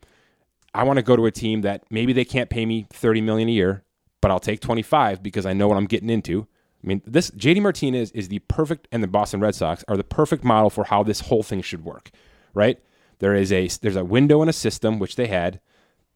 [0.73, 3.49] I want to go to a team that maybe they can't pay me 30 million
[3.49, 3.83] a year,
[4.19, 6.47] but I'll take 25 because I know what I'm getting into.
[6.85, 10.03] I mean, this JD Martinez is the perfect and the Boston Red Sox are the
[10.03, 12.11] perfect model for how this whole thing should work,
[12.53, 12.79] right?
[13.19, 15.59] There is a there's a window in a system which they had.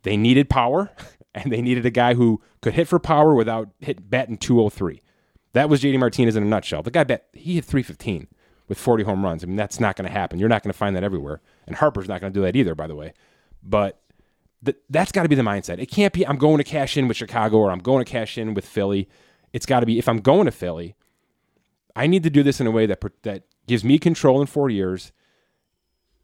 [0.03, 0.91] They needed power
[1.33, 5.01] and they needed a guy who could hit for power without hit batting 203.
[5.53, 6.83] That was JD Martinez in a nutshell.
[6.83, 8.27] The guy bet he hit 315
[8.67, 9.43] with 40 home runs.
[9.43, 10.37] I mean, that's not going to happen.
[10.37, 11.41] You're not going to find that everywhere.
[11.65, 13.13] And Harper's not going to do that either, by the way.
[13.63, 13.99] But
[14.63, 15.79] th- that's got to be the mindset.
[15.79, 18.37] It can't be I'm going to cash in with Chicago or I'm going to cash
[18.37, 19.09] in with Philly.
[19.53, 20.95] It's got to be if I'm going to Philly,
[21.95, 24.69] I need to do this in a way that that gives me control in 4
[24.69, 25.11] years,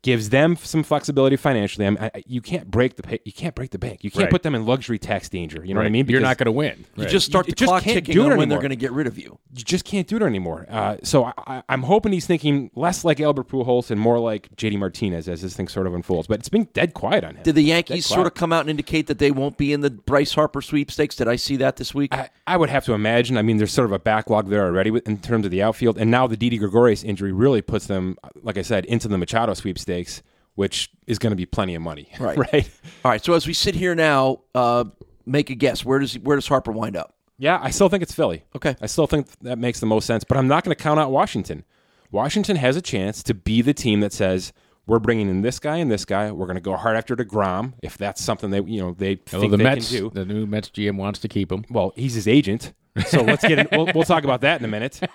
[0.01, 1.85] gives them some flexibility financially.
[1.87, 4.03] I mean, I, you can't break the pay, you can't break the bank.
[4.03, 4.29] You can't Right.
[4.31, 5.63] put them in luxury tax danger.
[5.65, 5.91] You know what I Right.
[5.93, 6.07] mean?
[6.09, 6.85] You're not going to win.
[6.95, 7.11] You Right.
[7.11, 8.75] just start You the just clock can't ticking do it on when they're going to
[8.75, 9.39] get rid of you.
[9.55, 10.67] you just can't do it anymore.
[10.69, 14.55] Uh, so I, I, I'm hoping he's thinking less like Albert Pujols and more like
[14.55, 16.27] JD Martinez as this thing sort of unfolds.
[16.27, 17.43] But it's been dead quiet on him.
[17.43, 19.89] Did the Yankees sort of come out and indicate that they won't be in the
[19.89, 21.15] Bryce Harper sweepstakes?
[21.15, 22.13] Did I see that this week?
[22.13, 23.37] I, I would have to imagine.
[23.37, 25.97] I mean, there's sort of a backlog there already with, in terms of the outfield,
[25.97, 29.53] and now the Didi Gregorius injury really puts them, like I said, into the Machado
[29.53, 30.21] sweepstakes,
[30.53, 32.09] which is going to be plenty of money.
[32.19, 32.37] Right.
[32.37, 32.69] right.
[33.03, 33.23] All right.
[33.23, 34.85] So as we sit here now, uh,
[35.25, 35.83] make a guess.
[35.83, 37.15] Where does where does Harper wind up?
[37.37, 38.43] Yeah, I still think it's Philly.
[38.55, 38.75] Okay.
[38.79, 41.11] I still think that makes the most sense, but I'm not going to count out
[41.11, 41.65] Washington.
[42.11, 44.53] Washington has a chance to be the team that says
[44.87, 46.31] we're bringing in this guy and this guy.
[46.31, 49.41] We're going to go hard after Degrom if that's something they you know they Although
[49.41, 50.11] think the they Mets, can do.
[50.13, 51.65] the new Mets GM wants to keep him.
[51.69, 52.73] Well, he's his agent,
[53.07, 53.59] so let's get.
[53.59, 54.99] In, we'll, we'll talk about that in a minute.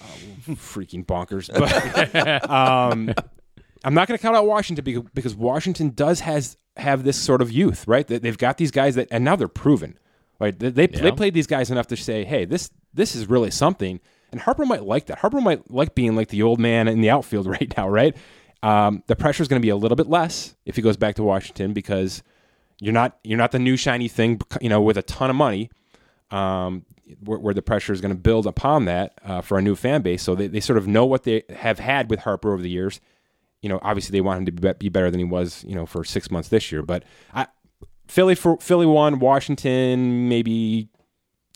[0.00, 1.50] Oh, freaking bonkers!
[1.52, 3.12] But um,
[3.84, 7.50] I'm not going to count out Washington because, Washington does has have this sort of
[7.50, 8.06] youth, right?
[8.06, 9.98] They- They've got these guys that, and now they're proven.
[10.40, 10.56] Right?
[10.58, 14.00] They they, they played these guys enough to say, hey, this this is really something.
[14.30, 15.18] And Harper might like that.
[15.18, 18.16] Harper might like being like the old man in the outfield right now, right?
[18.62, 21.14] Um, the pressure is going to be a little bit less if he goes back
[21.16, 22.22] to Washington because
[22.80, 25.70] you're not you're not the new shiny thing, you know, with a ton of money.
[26.30, 26.84] Um,
[27.20, 30.02] where, where the pressure is going to build upon that uh, for a new fan
[30.02, 32.68] base, so they, they sort of know what they have had with Harper over the
[32.68, 33.00] years.
[33.62, 35.86] You know, obviously they want him to be, be better than he was, you know,
[35.86, 36.82] for six months this year.
[36.82, 37.46] But I,
[38.06, 40.88] Philly for Philly one, Washington maybe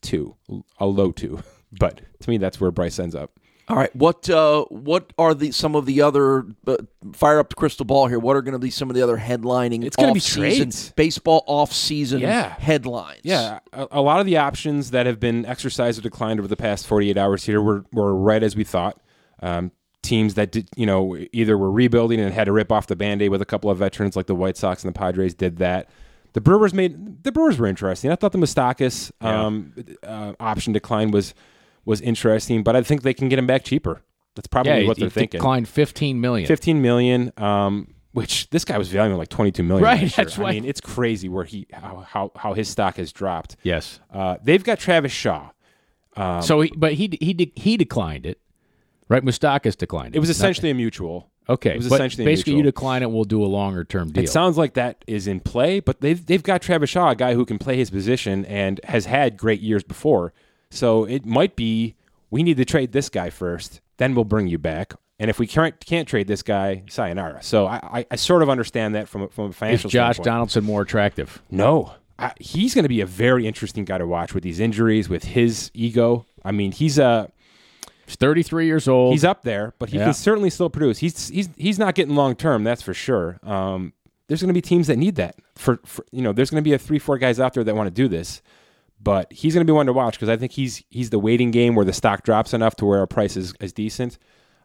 [0.00, 0.36] two,
[0.78, 1.42] a low two.
[1.78, 3.30] But to me, that's where Bryce ends up.
[3.68, 3.94] All right.
[3.94, 6.76] What uh, what are the some of the other uh,
[7.12, 8.18] fire up the crystal ball here?
[8.18, 9.84] What are going to be some of the other headlining?
[9.84, 10.92] It's gonna be off-season- trades.
[10.96, 12.48] baseball off season Yeah.
[12.58, 13.20] headlines.
[13.22, 16.56] Yeah, a, a lot of the options that have been exercised or declined over the
[16.56, 19.00] past 48 hours here were, were right as we thought.
[19.40, 19.70] Um,
[20.02, 23.30] teams that did, you know, either were rebuilding and had to rip off the band-aid
[23.30, 25.88] with a couple of veterans like the White Sox and the Padres did that.
[26.32, 28.10] The Brewers made the Brewers were interesting.
[28.10, 29.72] I thought the Moustakas um,
[30.02, 31.34] uh, option decline was
[31.84, 34.02] was interesting, but I think they can get him back cheaper.
[34.34, 35.38] That's probably Yeah, what they're thinking.
[35.38, 36.46] declined 15 million.
[36.46, 40.64] 15 million um which this guy was valuing like 22 million Right, that's I mean
[40.66, 44.00] it's crazy where he how how, how his stock has dropped Yes.
[44.12, 45.50] uh, they've got Travis Shaw
[46.42, 48.38] so, he, but he he de- he declined it,
[49.08, 49.24] right?
[49.24, 50.18] Moustakas declined it.
[50.18, 51.70] it was essentially a mutual okay.
[51.70, 54.22] it was essentially a basically, you decline it, we'll do a longer term deal.
[54.22, 57.32] it sounds like that is in play but they've they've got Travis Shaw a guy
[57.34, 60.32] who can play his position and has had great years before
[60.72, 61.94] so it might be
[62.30, 65.46] we need to trade this guy first then we'll bring you back and if we
[65.46, 67.44] can't can't trade this guy, sayonara.
[67.44, 70.16] So I, I, I sort of understand that from a, from a financial Is Josh
[70.16, 70.24] standpoint.
[70.24, 71.40] Donaldson more attractive?
[71.48, 75.08] No, I, he's going to be a very interesting guy to watch with these injuries,
[75.08, 76.26] with his ego.
[76.44, 77.30] I mean, he's a
[78.04, 79.12] He's 33 years old.
[79.12, 80.06] he's up there, but he Yeah.
[80.06, 80.98] can certainly still produce.
[80.98, 83.38] He's he's he's not getting long term, that's for sure.
[83.44, 83.92] Um,
[84.26, 85.36] there's going to be teams that need that.
[85.54, 87.76] For, for you know, there's going to be a three four guys out there that
[87.76, 88.42] want to do this,
[89.02, 91.50] but he's going to be one to watch because I think he's he's the waiting
[91.50, 94.18] game where the stock drops enough to where a price is, is decent.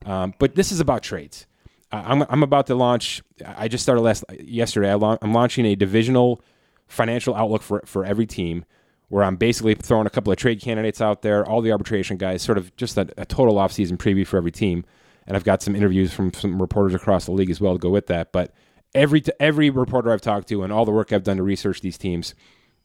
[0.06, 1.48] Um, but this is about trades.
[1.92, 3.24] I'm I'm about to launch.
[3.46, 4.94] I just started last yesterday.
[4.94, 6.42] I I'm launching a divisional
[6.88, 8.66] financial outlook for for every team,
[9.10, 12.42] where I'm basically throwing a couple of trade candidates out there, all the arbitration guys,
[12.42, 14.86] sort of just a, a total offseason preview for every team.
[15.26, 17.90] And I've got some interviews from some reporters across the league as well to go
[17.90, 18.32] with that.
[18.32, 18.54] But
[18.94, 21.98] every every reporter I've talked to and all the work I've done to research these
[21.98, 22.36] teams,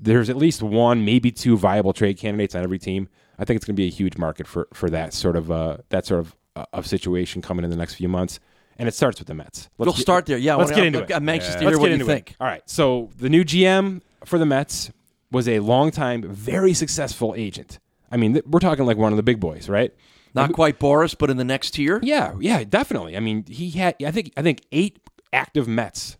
[0.03, 3.09] there's at least one, maybe two viable trade candidates on every team.
[3.39, 5.79] I think it's going to be a huge market for for that sort of uh,
[5.89, 8.39] that sort of uh, of situation coming in the next few months.
[8.79, 9.69] And it starts with the Mets.
[9.79, 10.39] Let's We'll get- start there.
[10.39, 11.15] Yeah, let's well, get I'm- into it.
[11.17, 12.31] I'm anxious to Let's hear what you think.
[12.33, 12.37] It.
[12.41, 12.63] All right.
[12.69, 14.91] So the new GM for the Mets
[15.31, 17.79] was a longtime, very successful agent.
[18.11, 19.93] I mean, th- we're talking like one of the big boys, right?
[20.35, 22.01] Not quite Boris, but in the next tier.
[22.03, 23.17] Yeah, yeah, definitely.
[23.17, 24.99] I mean, he had I think I think eight
[25.33, 26.17] active Mets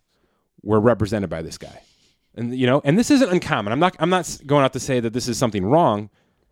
[0.61, 1.81] were represented by this guy.
[2.35, 3.71] And you know, and this isn't uncommon.
[3.73, 6.09] I'm not I'm not going out to say that this is something wrong.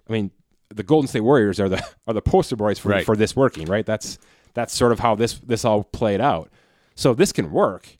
[0.10, 0.32] I mean,
[0.70, 3.06] the Golden State Warriors are the are the poster boys for Right.
[3.06, 3.86] for this working, right?
[3.86, 4.18] That's
[4.54, 6.50] that's sort of how this this all played out.
[6.96, 7.98] So this can work.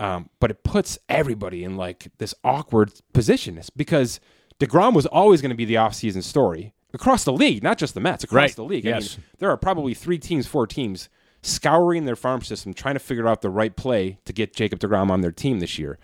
[0.00, 4.20] Um, but it puts everybody in like this awkward position It's because
[4.60, 8.00] DeGrom was always going to be the offseason story across the league, not just the
[8.00, 8.54] Mets, across Right.
[8.56, 8.86] the league.
[8.86, 9.16] I Yes.
[9.16, 11.08] mean, there are probably three teams, four teams
[11.42, 15.10] scouring their farm system, trying to figure out the right play to get Jacob DeGrom
[15.10, 15.98] on their team this year.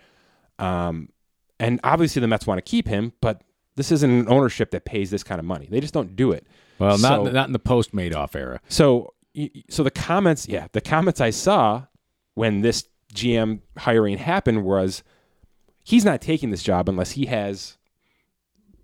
[0.58, 1.08] Um,
[1.60, 3.42] and obviously the Mets want to keep him, but
[3.76, 5.66] this isn't an ownership that pays this kind of money.
[5.70, 6.46] They just don't do it.
[6.78, 8.60] Well, not So- not in the post Madoff era.
[8.68, 9.14] so,
[9.68, 11.84] so the comments, yeah, the comments I saw
[12.34, 15.02] when this GM hiring happened was
[15.84, 17.76] he's not taking this job unless he has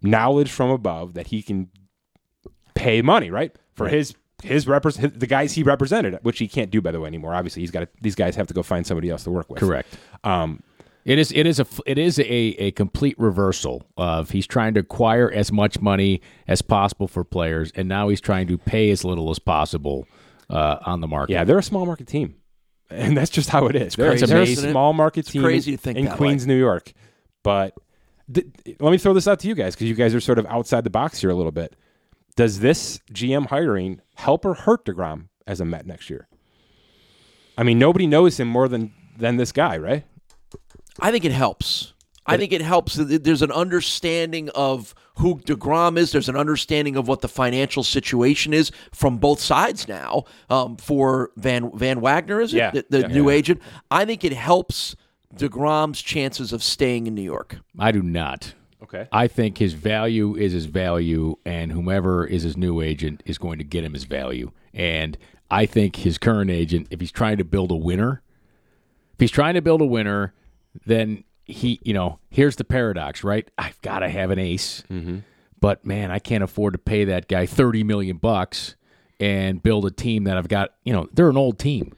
[0.03, 1.69] knowledge from above that he can
[2.75, 3.93] pay money, right, for Right.
[3.95, 7.35] his his, repre- the guys he represented, which he can't do by the way anymore.
[7.35, 9.61] Obviously, he's got to, these guys have to go find somebody else to work with.
[9.61, 9.95] Correct.
[10.25, 10.63] Um,
[11.11, 14.81] It is it is a it is a, a complete reversal of he's trying to
[14.81, 19.03] acquire as much money as possible for players, and now he's trying to pay as
[19.03, 20.07] little as possible
[20.49, 21.33] uh, on the market.
[21.33, 22.37] yeah, they're a small market team,
[22.91, 23.97] and that's just how it is.
[23.97, 26.47] They're, crazy, they're a small market It's team crazy in, to think in that Queens,
[26.47, 26.93] New York.
[27.43, 27.75] But
[28.33, 28.47] th-
[28.79, 30.85] let me throw this out to you guys because you guys are sort of outside
[30.85, 31.75] the box here a little bit.
[32.37, 36.29] Does this GM hiring help or hurt Degrom as a Met next year?
[37.59, 40.05] I mean, nobody knows him more than than this guy, right?
[40.99, 41.93] I think it helps.
[42.27, 42.95] I think it helps.
[42.95, 46.13] There's an understanding of who DeGrom is.
[46.13, 50.25] There's an understanding of what the financial situation is from both sides now.
[50.49, 52.71] Um, for Van Van Wagenen, is it Yeah.
[52.71, 53.07] the, the Yeah.
[53.09, 53.61] new agent?
[53.91, 54.95] I think it helps
[55.35, 57.59] DeGrom's chances of staying in New York.
[57.79, 58.55] I do not.
[58.83, 59.09] Okay.
[59.13, 63.59] I think his value is his value, and whomever is his new agent is going
[63.59, 64.53] to get him his value.
[64.73, 65.19] And
[65.51, 68.23] I think his current agent, if he's trying to build a winner,
[69.15, 70.33] if he's trying to build a winner,
[70.87, 73.49] then he, you know, here's the paradox, right?
[73.59, 75.19] I've got to have an ace, mm-hmm.
[75.61, 78.77] but man, I can't afford to pay that guy thirty million bucks
[79.19, 80.75] and build a team that I've got.
[80.85, 81.95] You know, they're an old team.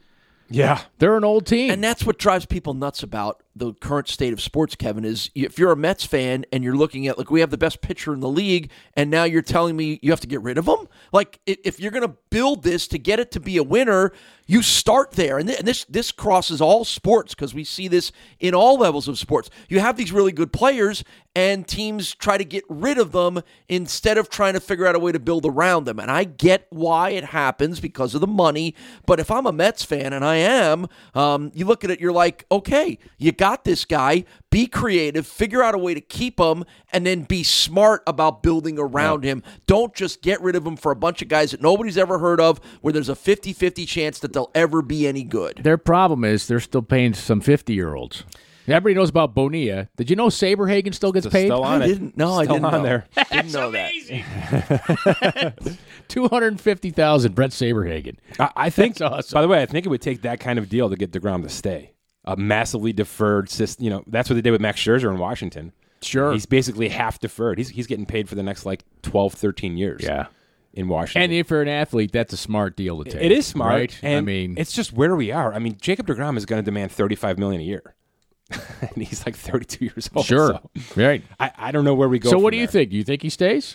[0.54, 0.80] Yeah.
[0.98, 1.70] They're an old team.
[1.70, 5.58] And that's what drives people nuts about the current state of sports, Kevin, is if
[5.58, 8.20] you're a Mets fan and you're looking at, like, we have the best pitcher in
[8.20, 10.88] the league, and now you're telling me you have to get rid of him?
[11.12, 14.12] Like, if you're going to build this to get it to be a winner,
[14.46, 15.38] you start there.
[15.38, 19.50] And, this, this crosses all sports because we see this in all levels of sports.
[19.68, 24.18] You have these really good players, and teams try to get rid of them instead
[24.18, 25.98] of trying to figure out a way to build around them.
[25.98, 28.74] And I get why it happens because of the money.
[29.06, 32.12] But if I'm a Mets fan, and I am, um, you look at it, you're
[32.12, 34.24] like, okay, you got this guy.
[34.50, 38.78] Be creative, figure out a way to keep him, and then be smart about building
[38.78, 39.42] around him.
[39.66, 42.40] Don't just get rid of him for a bunch of guys that nobody's ever heard
[42.40, 45.59] of, where there's a 50 50 chance that they'll ever be any good.
[45.64, 48.22] Their problem is they're still paying some 50 year olds.
[48.68, 49.88] Everybody knows about Bonilla.
[49.96, 51.48] Did you know Saberhagen still gets paid?
[51.48, 51.88] Still on I it.
[51.88, 52.35] didn't know.
[52.35, 52.83] I didn't on know.
[52.85, 53.07] there.
[53.33, 55.76] Didn't know that.
[56.09, 58.18] 250,000 Bret Saberhagen.
[58.38, 58.98] I, I think.
[58.98, 59.37] That's awesome.
[59.37, 61.42] By the way, I think it would take that kind of deal to get Degrom
[61.42, 61.91] to stay.
[62.24, 63.85] A massively deferred system.
[63.85, 65.72] You know, that's what they did with Max Scherzer in Washington.
[66.02, 66.32] Sure.
[66.32, 67.58] He's basically half deferred.
[67.58, 70.02] He's he's getting paid for the next like 12, 13 years.
[70.02, 70.26] Yeah.
[70.74, 71.22] In Washington.
[71.24, 73.20] And if you're an athlete, that's a smart deal to take.
[73.20, 73.72] it is smart.
[73.72, 73.98] Right?
[74.02, 75.52] And I mean, it's just where we are.
[75.52, 77.94] I mean, Jacob Degrom is going to demand thirty five million a year,
[78.50, 80.24] and he's like thirty two years old.
[80.24, 80.58] sure.
[80.58, 81.22] so Right.
[81.38, 82.30] I, I don't know where we go.
[82.30, 82.72] So, what do you there.
[82.72, 82.90] think?
[82.90, 83.74] Do you think he stays?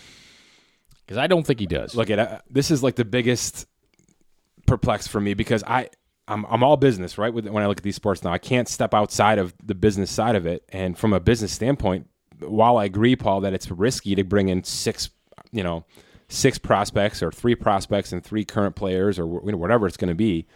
[1.06, 1.94] Because I don't think he does.
[1.94, 3.66] Look at uh, this is like the biggest
[4.66, 5.90] perplex for me because I
[6.28, 8.32] I'm, I'm all business right when I look at these sports now.
[8.32, 10.64] I can't step outside of the business side of it.
[10.68, 12.06] And from a business standpoint
[12.40, 15.10] while I agree Paul that it's risky to bring in six
[15.50, 15.84] you know
[16.28, 20.46] six prospects or three prospects and three current players or whatever it's going to be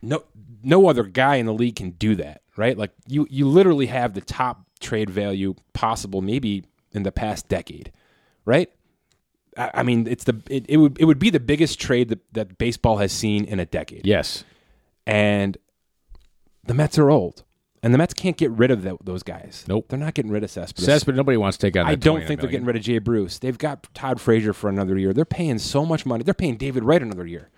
[0.00, 0.24] no
[0.62, 2.76] no other guy in the league can do that right?
[2.76, 7.92] Like you you literally have the top trade value possible maybe in the past decade
[8.44, 8.70] right
[9.56, 12.20] I I mean, it's the it, it would it would be the biggest trade that,
[12.34, 14.06] that baseball has seen in a decade.
[14.06, 14.44] yes.
[15.06, 15.58] And
[16.64, 17.42] the Mets are old,
[17.82, 19.64] and the Mets can't get rid of tho- those guys.
[19.66, 19.86] Nope.
[19.88, 20.84] they're not getting rid of Cespedes.
[20.86, 22.98] Cespedes, nobody wants to take on I don't 29 think they're getting rid of Jay
[22.98, 23.38] Bruce.
[23.40, 25.12] They've got Todd Frazier for another year.
[25.12, 26.22] They're paying so much money.
[26.22, 27.50] They're paying David Wright another year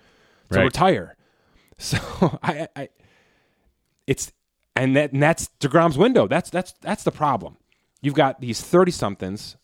[0.51, 0.65] to Right.
[0.65, 1.17] retire.
[1.77, 1.99] So
[2.41, 2.89] I, I,
[4.07, 4.31] it's
[4.77, 6.29] and that and that's Degrom's window.
[6.29, 7.57] That's that's that's the problem.
[8.01, 9.57] You've got these thirty somethings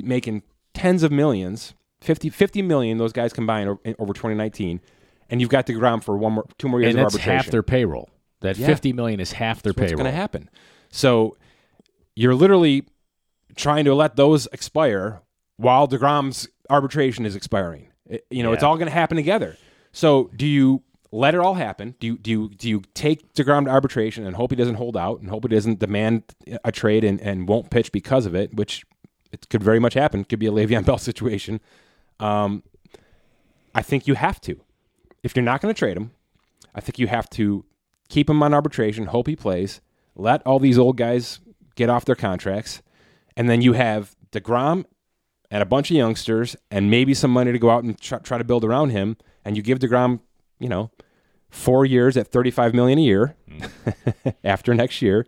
[0.00, 2.98] making tens of millions, 50, 50 million.
[2.98, 4.80] Those guys combined over twenty nineteen,
[5.30, 7.36] and you've got Degrom for one more, two more years And of that's arbitration.
[7.44, 8.10] half their payroll.
[8.40, 8.66] That Yeah.
[8.66, 9.98] 50 million is half their What's payroll.
[10.04, 10.50] going to happen?
[10.90, 11.36] So
[12.16, 12.84] you're literally
[13.54, 15.20] trying to let those expire
[15.56, 17.88] while Degrom's arbitration is expiring.
[18.08, 19.56] It- you know, it's all going to happen together.
[19.92, 20.82] So do you
[21.12, 21.94] let it all happen?
[22.00, 24.96] Do you do you do you take Degrom to arbitration and hope he doesn't hold
[24.96, 26.22] out and hope he doesn't demand
[26.64, 28.84] a trade and, and won't pitch because of it, which
[29.32, 30.20] it could very much happen.
[30.20, 31.60] It could be a Le'Veon Bell situation.
[32.20, 32.62] Um,
[33.74, 34.60] I think you have to.
[35.22, 36.12] If you're not going to trade him,
[36.74, 37.64] I think you have to
[38.08, 39.80] keep him on arbitration, hope he plays,
[40.14, 41.40] let all these old guys
[41.74, 42.82] get off their contracts,
[43.36, 44.84] and then you have DeGrom
[45.50, 48.38] and a bunch of youngsters and maybe some money to go out and try, try
[48.38, 50.20] to build around him, and you give DeGrom,
[50.58, 50.90] you know,
[51.50, 53.36] four years at 35 million a year
[54.44, 55.26] after next year,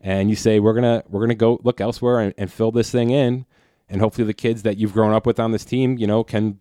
[0.00, 3.10] and you say we're gonna we're gonna go look elsewhere and, and fill this thing
[3.10, 3.46] in,
[3.88, 6.58] and hopefully the kids that you've grown up with on this team, you know, can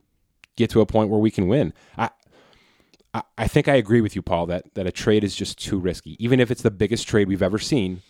[0.56, 1.74] get to a point where we can win.
[1.98, 2.10] I,
[3.14, 5.80] I, I think I agree with you, Paul, that that a trade is just too
[5.80, 6.18] risky.
[6.24, 8.02] Even if it's the biggest trade we've ever seen,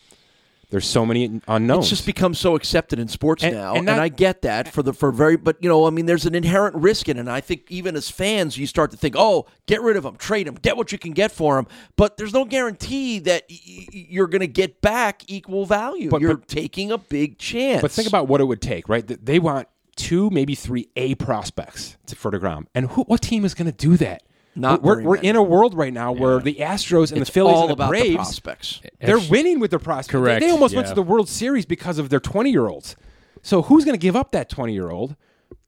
[0.71, 1.85] There's so many unknowns.
[1.85, 4.83] It's just become so accepted in sports And- now, and and, I get that for
[4.83, 7.21] the for very, but you know, I mean, there's an inherent risk in it.
[7.21, 10.15] And I think even as fans, you start to think, oh, get rid of them,
[10.17, 11.65] trade them, get what you can get for them.
[11.95, 16.09] But there's no guarantee that y- you're going to get back equal value.
[16.11, 17.81] But- you're but- taking a big chance.
[17.81, 19.07] But think about what it would take, right?
[19.07, 23.43] Th- They want two, maybe three A prospects to, for Degrom, and who, what team
[23.43, 24.21] is going to do that?
[24.59, 27.55] Not we're, we're in a world right now where the Astros and it's the Phillies
[27.55, 28.81] all and the about the prospects.
[28.99, 30.07] they're winning with their prospects.
[30.13, 32.95] They- Correct, They, almost went to the World Series because of their 20 year olds.
[33.41, 35.15] So who's going to give up that 20 year old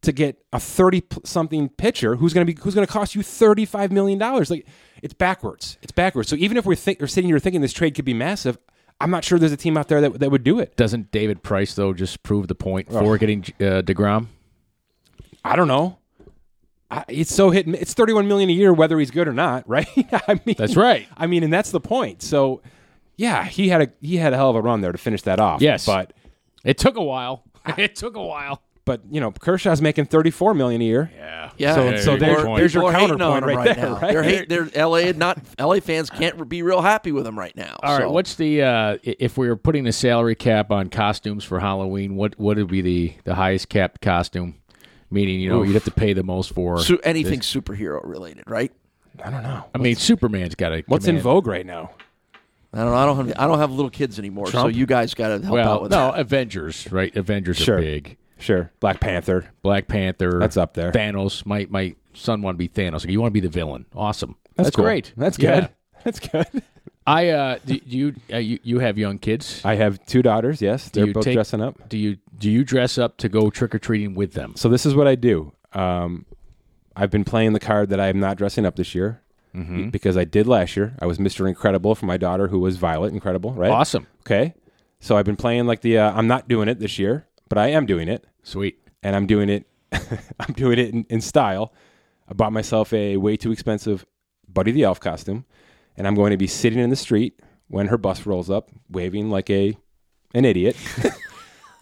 [0.01, 3.23] to get a 30 something pitcher who's going to be who's going to cost you
[3.23, 4.49] 35 million dollars?
[4.51, 4.67] Like
[5.01, 5.77] it's backwards.
[5.81, 6.29] It's backwards.
[6.29, 8.57] So even if we're think, we're sitting here thinking this trade could be massive,
[8.99, 10.75] I'm not sure there's a team out there that that would do it.
[10.75, 14.27] Doesn't David Price though just prove the point for getting uh, Degrom?
[15.43, 15.97] I don't know.
[16.91, 17.67] I, it's so hit.
[17.69, 19.87] It's thirty-one million a year, whether he's good or not, right?
[20.27, 21.07] I mean, That's right.
[21.15, 22.21] I mean, and that's the point.
[22.21, 22.61] So,
[23.15, 25.39] yeah, he had a he had a hell of a run there to finish that
[25.39, 25.61] off.
[25.61, 25.85] Yes.
[25.85, 26.13] but
[26.65, 27.43] It took a while.
[27.77, 28.61] it took a while.
[28.85, 31.11] but you know, Kershaw's making thirty-four million a year.
[31.15, 31.51] Yeah.
[31.57, 33.93] Yeah, So- and so there's- there's your people counterpoint on him right right, there, now.
[34.01, 34.11] right?
[34.13, 37.77] They're, hate, they're LA not LA fans can't be real happy with him right now.
[37.83, 38.03] All right.
[38.03, 38.11] so.
[38.11, 42.15] What's the uh, if we were putting a salary cap on costumes for Halloween?
[42.15, 44.55] What what would be the the highest capped costume?
[45.11, 46.79] Meaning, you know, you'd have to pay the most for.
[46.81, 48.71] Su- anything superhero related, right?
[49.23, 49.65] I don't know.
[49.75, 50.83] I mean, Superman's got a.
[50.87, 51.91] What's in vogue right now?
[52.73, 52.91] I don't.
[52.91, 52.95] know.
[52.95, 53.39] I don't have.
[53.39, 55.97] I don't have little kids anymore, so you guys got to help out with no,
[55.97, 56.15] that.
[56.15, 57.13] No, Avengers, right?
[57.15, 57.77] Avengers Sure.
[57.77, 58.17] are big.
[58.39, 59.51] Sure, Black Panther.
[59.61, 60.39] Black Panther.
[60.39, 60.91] That's up there.
[60.91, 61.45] Thanos.
[61.45, 63.01] My my son want to be Thanos.
[63.01, 63.85] Like, you want to be the villain.
[63.93, 64.35] Awesome.
[64.55, 64.85] That's, cool.
[64.85, 65.13] great.
[65.17, 65.59] That's Yeah.
[65.61, 65.69] good.
[66.03, 66.63] That's good.
[67.05, 69.61] I uh, do do you uh, you you have young kids?
[69.65, 70.61] I have two daughters.
[70.61, 71.89] Yes, they're you both take- dressing up.
[71.89, 74.53] Do you do you dress up to go trick or treating with them?
[74.55, 75.53] So this is what I do.
[75.73, 76.25] Um,
[76.95, 79.21] I've been playing the card that I am not dressing up this year
[79.55, 79.89] Mm-hmm.
[79.89, 80.95] because I did last year.
[81.01, 83.51] I was Mister Incredible for my daughter, who was Violet Incredible.
[83.51, 83.69] Right?
[83.69, 84.07] Awesome.
[84.21, 84.53] Okay.
[85.01, 85.97] So I've been playing like the.
[85.97, 88.79] Uh, I'm not doing it this year, but I am doing it, Sweet.
[89.03, 89.67] and I'm doing it.
[90.39, 91.73] I'm doing it in, in style.
[92.29, 94.05] I bought myself a way too expensive
[94.47, 95.43] Buddy the Elf costume,
[95.97, 99.29] and I'm going to be sitting in the street when her bus rolls up, waving
[99.29, 99.75] like a
[100.33, 100.77] an idiot.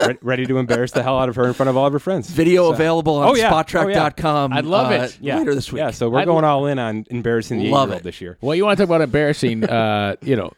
[0.06, 2.00] Re- Ready to embarrass the hell out of her in front of all of her
[2.00, 2.30] friends.
[2.30, 3.52] Video available on Oh, yeah.
[3.52, 4.54] Spotrac.com.
[4.54, 5.18] I'd love uh, it.
[5.22, 5.38] Yeah.
[5.40, 5.80] later this week.
[5.80, 8.04] Yeah, so we're I'd going lo- all in on embarrassing the Love eight-year-old it.
[8.04, 8.38] this year.
[8.42, 9.66] Well, you want to talk about embarrassing?
[9.66, 10.52] Uh, you know,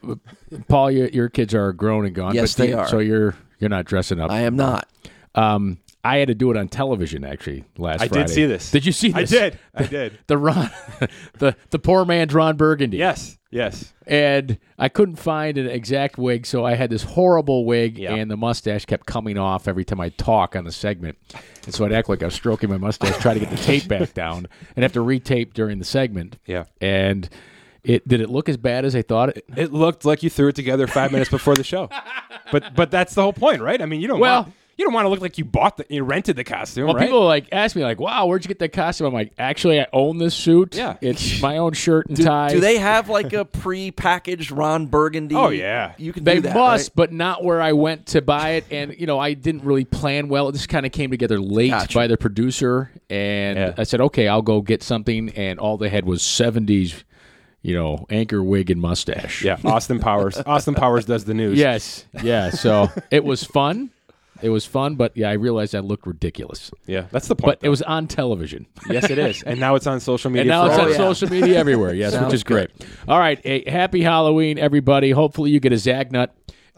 [0.68, 2.34] Paul, your, your kids are grown and gone.
[2.34, 2.86] Yes, but they you- are.
[2.88, 4.30] So you're you're not dressing up.
[4.30, 4.88] I am not.
[5.34, 8.02] Um, I had to do it on television actually last.
[8.02, 8.70] I did see this.
[8.72, 9.32] Did you see this?
[9.32, 9.58] I did.
[9.74, 10.18] I did.
[10.26, 10.70] The Ron,
[11.38, 12.96] the the poor man's Ron Burgundy.
[12.98, 13.38] Yes.
[13.50, 13.92] Yes.
[14.06, 18.14] and I couldn't find an exact wig, so I had this horrible wig, Yeah.
[18.14, 21.18] and the mustache kept coming off every time I talk on the segment.
[21.66, 23.88] And so I'd act like I was stroking my mustache, try to get the tape
[23.88, 26.38] back down, and have to retape during the segment.
[26.46, 26.64] Yeah.
[26.80, 27.28] And
[27.84, 29.44] it did it look as bad as I thought it?
[29.54, 31.90] It looked like you threw it together five minutes before the show,
[32.50, 33.82] but but that's the whole point, right?
[33.82, 35.86] I mean, you don't Well- want, you don't want to look like you bought the
[35.88, 37.04] you rented the costume, Well, right?
[37.06, 39.86] people like ask me like, "Wow, where'd you get that costume?" I'm like, "Actually, I
[39.92, 40.74] own this suit.
[40.74, 40.96] Yeah.
[41.00, 45.34] it's my own shirt and Do, tie." do they have like a pre-packaged Ron Burgundy?
[45.34, 45.92] Oh, yeah.
[45.98, 46.24] you can.
[46.24, 46.96] They do that, must, right?
[46.96, 48.64] but not where I went to buy it.
[48.70, 50.48] And you know, I didn't really plan well.
[50.48, 51.94] It just kind of came together late Gotcha.
[51.96, 53.74] by the producer, and Yeah.
[53.78, 57.04] I said, "Okay, I'll go get something." And all they had was '70s,
[57.62, 59.44] you know, anchor wig and mustache.
[59.44, 60.36] yeah, Austin Powers.
[60.44, 61.58] Austin Powers does the news.
[61.58, 62.04] Yes.
[62.22, 62.50] Yeah.
[62.50, 63.90] So it was fun.
[64.42, 66.70] It was fun, but yeah, I realized I looked ridiculous.
[66.86, 67.60] yeah, that's the point.
[67.60, 68.66] But it was on television.
[68.88, 70.42] yes, it is, and now it's on social media.
[70.42, 70.96] And now it's all on yeah.
[70.96, 71.94] social media everywhere.
[71.94, 72.70] Yes, which is great.
[73.08, 75.10] All right, a happy Halloween, everybody.
[75.10, 76.28] Hopefully, you get a Zagnut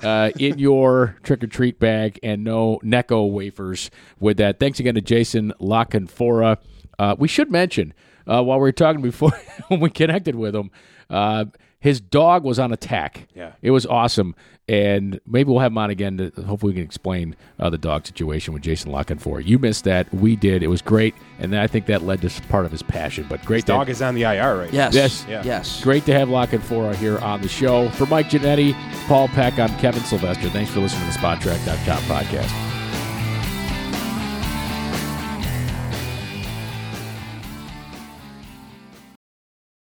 [0.03, 4.59] uh, in your trick or treat bag and no Necco wafers with that.
[4.59, 6.59] Thanks again to Jason La Canfora.
[6.99, 7.95] Uh, we should mention
[8.27, 9.33] uh, while we were talking before
[9.69, 10.71] when we connected with him,
[11.11, 11.45] uh,
[11.81, 13.29] his dog was on attack.
[13.35, 13.53] Yeah.
[13.61, 14.35] it was awesome.
[14.67, 18.07] And maybe we'll have him on again to hopefully we can explain uh, the dog
[18.07, 19.45] situation with Jason La Canfora.
[19.45, 20.13] You missed that.
[20.15, 20.63] We did.
[20.63, 21.15] It was great.
[21.39, 23.27] And I think that led to part of his passion.
[23.29, 24.95] But great His to- dog is on the IR right Yes.
[24.95, 25.27] Yes.
[25.29, 25.43] Yeah.
[25.45, 25.83] Yes.
[25.83, 27.91] Great to have La Canfora here on the show.
[27.91, 28.73] For Mike Ginnitti,
[29.07, 30.49] Paul Peck, I'm Kevin Sylvester.
[30.49, 32.74] Thanks for listening to the Spotrac.com podcast.